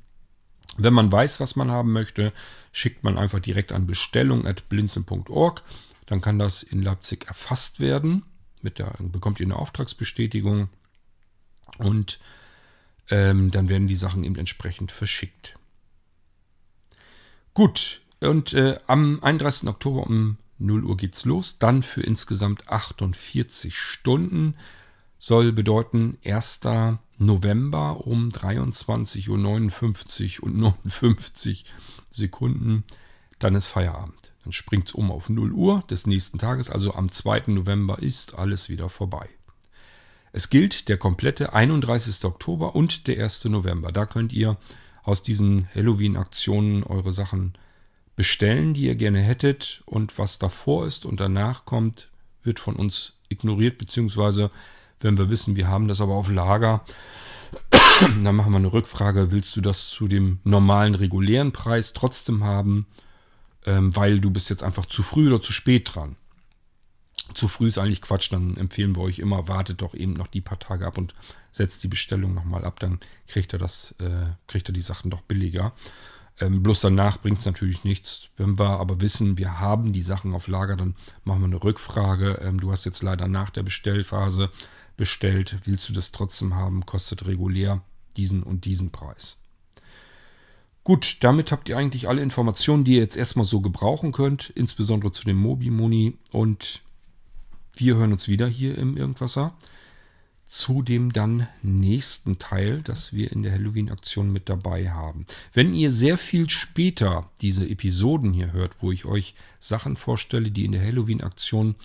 Wenn 0.77 0.93
man 0.93 1.11
weiß, 1.11 1.39
was 1.39 1.55
man 1.55 1.71
haben 1.71 1.91
möchte, 1.91 2.31
schickt 2.71 3.03
man 3.03 3.17
einfach 3.17 3.39
direkt 3.39 3.71
an 3.71 3.87
bestellung.blinzeln.org. 3.87 5.63
Dann 6.07 6.21
kann 6.21 6.39
das 6.39 6.63
in 6.63 6.81
Leipzig 6.81 7.27
erfasst 7.27 7.79
werden. 7.79 8.23
Mit 8.61 8.79
der, 8.79 8.95
bekommt 8.99 9.39
ihr 9.39 9.45
eine 9.45 9.57
Auftragsbestätigung 9.57 10.69
und 11.77 12.19
ähm, 13.09 13.51
dann 13.51 13.69
werden 13.69 13.87
die 13.87 13.95
Sachen 13.95 14.23
eben 14.23 14.35
entsprechend 14.35 14.91
verschickt. 14.91 15.59
Gut, 17.53 18.01
und 18.19 18.53
äh, 18.53 18.79
am 18.87 19.19
31. 19.21 19.69
Oktober 19.69 20.07
um 20.07 20.37
0 20.59 20.83
Uhr 20.83 20.97
geht's 20.97 21.25
los. 21.25 21.59
Dann 21.59 21.83
für 21.83 22.01
insgesamt 22.01 22.67
48 22.67 23.77
Stunden. 23.77 24.55
Soll 25.19 25.51
bedeuten 25.51 26.17
1. 26.23 26.61
November 27.17 28.05
um 28.05 28.29
23.59 28.29 30.39
Uhr 30.39 30.45
und 30.45 30.57
59 30.57 31.65
Sekunden. 32.11 32.83
Dann 33.39 33.55
ist 33.55 33.67
Feierabend. 33.67 34.26
Dann 34.47 34.53
springt 34.53 34.87
es 34.87 34.93
um 34.93 35.11
auf 35.11 35.27
0 35.27 35.51
Uhr 35.51 35.83
des 35.89 36.07
nächsten 36.07 36.37
Tages, 36.37 36.69
also 36.69 36.93
am 36.93 37.11
2. 37.11 37.47
November 37.47 38.01
ist 38.01 38.35
alles 38.35 38.69
wieder 38.69 38.87
vorbei. 38.87 39.27
Es 40.31 40.49
gilt 40.49 40.87
der 40.87 40.95
komplette 40.95 41.51
31. 41.51 42.23
Oktober 42.23 42.73
und 42.73 43.07
der 43.07 43.21
1. 43.21 43.43
November. 43.45 43.91
Da 43.91 44.05
könnt 44.05 44.31
ihr 44.31 44.55
aus 45.03 45.21
diesen 45.21 45.67
Halloween-Aktionen 45.75 46.83
eure 46.83 47.11
Sachen 47.11 47.55
bestellen, 48.15 48.73
die 48.73 48.85
ihr 48.85 48.95
gerne 48.95 49.19
hättet. 49.19 49.83
Und 49.85 50.17
was 50.17 50.39
davor 50.39 50.87
ist 50.87 51.03
und 51.03 51.19
danach 51.19 51.65
kommt, 51.65 52.09
wird 52.41 52.61
von 52.61 52.77
uns 52.77 53.15
ignoriert, 53.27 53.77
beziehungsweise 53.77 54.49
wenn 55.01 55.17
wir 55.17 55.29
wissen, 55.29 55.57
wir 55.57 55.67
haben 55.67 55.89
das 55.89 55.99
aber 55.99 56.13
auf 56.13 56.31
Lager, 56.31 56.85
dann 58.23 58.33
machen 58.37 58.53
wir 58.53 58.59
eine 58.59 58.71
Rückfrage, 58.71 59.31
willst 59.31 59.57
du 59.57 59.59
das 59.59 59.89
zu 59.89 60.07
dem 60.07 60.39
normalen, 60.45 60.95
regulären 60.95 61.51
Preis 61.51 61.91
trotzdem 61.91 62.45
haben? 62.45 62.87
Ähm, 63.67 63.95
weil 63.95 64.19
du 64.19 64.31
bist 64.31 64.49
jetzt 64.49 64.63
einfach 64.63 64.85
zu 64.87 65.03
früh 65.03 65.27
oder 65.27 65.41
zu 65.41 65.53
spät 65.53 65.93
dran. 65.93 66.15
Zu 67.33 67.49
früh 67.49 67.67
ist 67.67 67.77
eigentlich 67.77 68.01
Quatsch, 68.01 68.31
dann 68.31 68.55
empfehlen 68.55 68.95
wir 68.95 69.03
euch 69.03 69.19
immer, 69.19 69.49
wartet 69.49 69.81
doch 69.81 69.93
eben 69.93 70.13
noch 70.13 70.27
die 70.27 70.41
paar 70.41 70.59
Tage 70.59 70.87
ab 70.87 70.97
und 70.97 71.13
setzt 71.51 71.83
die 71.83 71.89
Bestellung 71.89 72.33
nochmal 72.33 72.63
ab, 72.63 72.79
dann 72.79 72.99
kriegt 73.27 73.51
er 73.51 73.59
das, 73.59 73.93
äh, 73.99 74.31
kriegt 74.47 74.69
er 74.69 74.73
die 74.73 74.81
Sachen 74.81 75.11
doch 75.11 75.21
billiger. 75.21 75.73
Ähm, 76.39 76.63
bloß 76.63 76.81
danach 76.81 77.19
bringt 77.19 77.39
es 77.39 77.45
natürlich 77.45 77.83
nichts. 77.83 78.29
Wenn 78.37 78.57
wir 78.57 78.79
aber 78.79 79.01
wissen, 79.01 79.37
wir 79.37 79.59
haben 79.59 79.91
die 79.91 80.03
Sachen 80.03 80.33
auf 80.33 80.47
Lager, 80.47 80.77
dann 80.77 80.95
machen 81.25 81.41
wir 81.41 81.47
eine 81.47 81.63
Rückfrage. 81.63 82.39
Ähm, 82.41 82.61
du 82.61 82.71
hast 82.71 82.85
jetzt 82.85 83.03
leider 83.03 83.27
nach 83.27 83.49
der 83.49 83.63
Bestellphase 83.63 84.49
bestellt. 84.95 85.57
Willst 85.65 85.89
du 85.89 85.93
das 85.93 86.11
trotzdem 86.11 86.55
haben? 86.55 86.85
Kostet 86.85 87.25
regulär 87.25 87.81
diesen 88.15 88.43
und 88.43 88.65
diesen 88.65 88.91
Preis. 88.91 89.37
Gut, 90.87 91.17
damit 91.19 91.51
habt 91.51 91.67
ihr 91.67 91.77
eigentlich 91.77 92.07
alle 92.07 92.21
Informationen, 92.21 92.85
die 92.85 92.93
ihr 92.93 93.01
jetzt 93.01 93.17
erstmal 93.17 93.43
so 93.43 93.59
gebrauchen 93.59 94.13
könnt, 94.13 94.51
insbesondere 94.51 95.11
zu 95.11 95.25
dem 95.25 95.35
Mobi-Moni. 95.35 96.17
Und 96.31 96.81
wir 97.75 97.97
hören 97.97 98.13
uns 98.13 98.29
wieder 98.29 98.47
hier 98.47 98.77
im 98.77 98.95
Irgendwasser 98.95 99.53
zu 100.45 100.81
dem 100.81 101.11
dann 101.11 101.49
nächsten 101.61 102.39
Teil, 102.39 102.81
das 102.83 103.11
wir 103.11 103.33
in 103.33 103.43
der 103.43 103.51
Halloween-Aktion 103.51 104.31
mit 104.31 104.47
dabei 104.47 104.89
haben. 104.89 105.25
Wenn 105.51 105.73
ihr 105.73 105.91
sehr 105.91 106.17
viel 106.17 106.49
später 106.49 107.29
diese 107.41 107.67
Episoden 107.67 108.31
hier 108.31 108.53
hört, 108.53 108.81
wo 108.81 108.93
ich 108.93 109.03
euch 109.03 109.35
Sachen 109.59 109.97
vorstelle, 109.97 110.51
die 110.51 110.63
in 110.63 110.71
der 110.71 110.85
Halloween-Aktion 110.85 111.75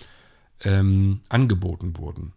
ähm, 0.61 1.19
angeboten 1.27 1.97
wurden, 1.97 2.31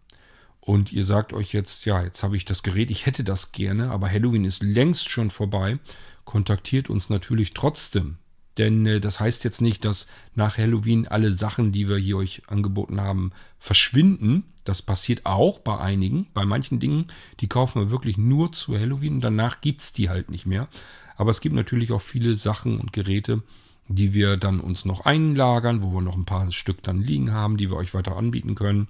und 0.59 0.91
ihr 0.91 1.05
sagt 1.05 1.31
euch 1.31 1.53
jetzt, 1.53 1.85
ja, 1.85 2.03
jetzt 2.03 2.23
habe 2.23 2.35
ich 2.35 2.43
das 2.43 2.61
Gerät, 2.61 2.91
ich 2.91 3.05
hätte 3.05 3.23
das 3.23 3.53
gerne, 3.53 3.89
aber 3.89 4.11
Halloween 4.11 4.43
ist 4.43 4.63
längst 4.63 5.07
schon 5.07 5.29
vorbei 5.29 5.79
kontaktiert 6.27 6.91
uns 6.91 7.09
natürlich 7.09 7.55
trotzdem. 7.55 8.17
Denn 8.57 8.85
äh, 8.85 8.99
das 8.99 9.19
heißt 9.19 9.43
jetzt 9.43 9.61
nicht, 9.61 9.85
dass 9.85 10.07
nach 10.35 10.57
Halloween 10.57 11.07
alle 11.07 11.31
Sachen, 11.31 11.71
die 11.71 11.87
wir 11.89 11.97
hier 11.97 12.17
euch 12.17 12.43
angeboten 12.47 13.01
haben, 13.01 13.31
verschwinden. 13.57 14.43
Das 14.63 14.81
passiert 14.81 15.25
auch 15.25 15.59
bei 15.59 15.79
einigen. 15.79 16.27
Bei 16.33 16.45
manchen 16.45 16.79
Dingen, 16.79 17.07
die 17.39 17.47
kaufen 17.47 17.81
wir 17.81 17.91
wirklich 17.91 18.17
nur 18.17 18.51
zu 18.51 18.77
Halloween 18.77 19.15
und 19.15 19.21
danach 19.21 19.61
gibt 19.61 19.81
es 19.81 19.93
die 19.93 20.09
halt 20.09 20.29
nicht 20.29 20.45
mehr. 20.45 20.67
Aber 21.15 21.31
es 21.31 21.41
gibt 21.41 21.55
natürlich 21.55 21.91
auch 21.91 22.01
viele 22.01 22.35
Sachen 22.35 22.79
und 22.79 22.93
Geräte, 22.93 23.41
die 23.87 24.13
wir 24.13 24.35
dann 24.35 24.59
uns 24.59 24.83
noch 24.83 25.05
einlagern, 25.05 25.81
wo 25.81 25.93
wir 25.93 26.01
noch 26.01 26.17
ein 26.17 26.25
paar 26.25 26.51
Stück 26.51 26.83
dann 26.83 27.01
liegen 27.01 27.31
haben, 27.31 27.57
die 27.57 27.69
wir 27.69 27.77
euch 27.77 27.93
weiter 27.93 28.17
anbieten 28.17 28.53
können. 28.53 28.89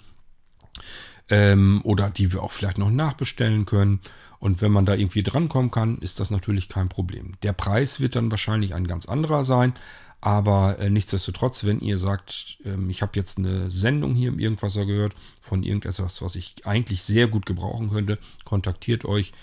Ähm, 1.29 1.81
oder 1.83 2.09
die 2.09 2.33
wir 2.33 2.41
auch 2.41 2.51
vielleicht 2.51 2.79
noch 2.79 2.89
nachbestellen 2.89 3.65
können. 3.65 3.99
Und 4.39 4.61
wenn 4.61 4.71
man 4.71 4.85
da 4.85 4.95
irgendwie 4.95 5.23
drankommen 5.23 5.71
kann, 5.71 5.97
ist 5.97 6.19
das 6.19 6.29
natürlich 6.29 6.69
kein 6.69 6.89
Problem. 6.89 7.33
Der 7.43 7.53
Preis 7.53 7.99
wird 7.99 8.15
dann 8.15 8.31
wahrscheinlich 8.31 8.75
ein 8.75 8.87
ganz 8.87 9.07
anderer 9.07 9.43
sein. 9.43 9.73
Aber 10.19 10.79
äh, 10.79 10.89
nichtsdestotrotz, 10.89 11.63
wenn 11.63 11.79
ihr 11.79 11.97
sagt, 11.97 12.57
ähm, 12.65 12.89
ich 12.89 13.01
habe 13.01 13.11
jetzt 13.15 13.37
eine 13.37 13.69
Sendung 13.69 14.15
hier 14.15 14.29
im 14.29 14.39
Irgendwasser 14.39 14.85
gehört 14.85 15.13
von 15.41 15.63
irgendetwas, 15.63 16.21
was 16.21 16.35
ich 16.35 16.65
eigentlich 16.65 17.03
sehr 17.03 17.27
gut 17.27 17.45
gebrauchen 17.45 17.91
könnte, 17.91 18.17
kontaktiert 18.43 19.05
euch. 19.05 19.33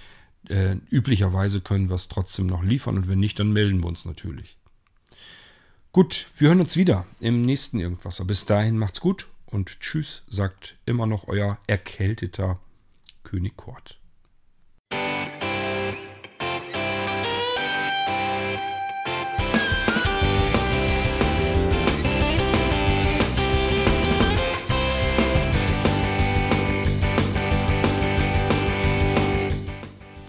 Äh, 0.49 0.77
üblicherweise 0.91 1.61
können 1.61 1.89
wir 1.89 1.95
es 1.95 2.09
trotzdem 2.09 2.47
noch 2.47 2.63
liefern 2.63 2.97
und 2.97 3.09
wenn 3.09 3.21
nicht, 3.21 3.39
dann 3.39 3.53
melden 3.53 3.83
wir 3.83 3.89
uns 3.89 4.05
natürlich. 4.05 4.59
Gut, 5.93 6.27
wir 6.37 6.49
hören 6.49 6.61
uns 6.61 6.77
wieder 6.77 7.07
im 7.21 7.43
nächsten 7.43 7.79
Irgendwasser. 7.79 8.25
Bis 8.25 8.45
dahin 8.45 8.77
macht's 8.77 9.01
gut 9.01 9.29
und 9.47 9.79
tschüss, 9.79 10.25
sagt 10.29 10.77
immer 10.87 11.07
noch 11.07 11.29
euer 11.29 11.59
erkälteter 11.69 12.59
König 13.23 13.57
Kort. 13.57 14.01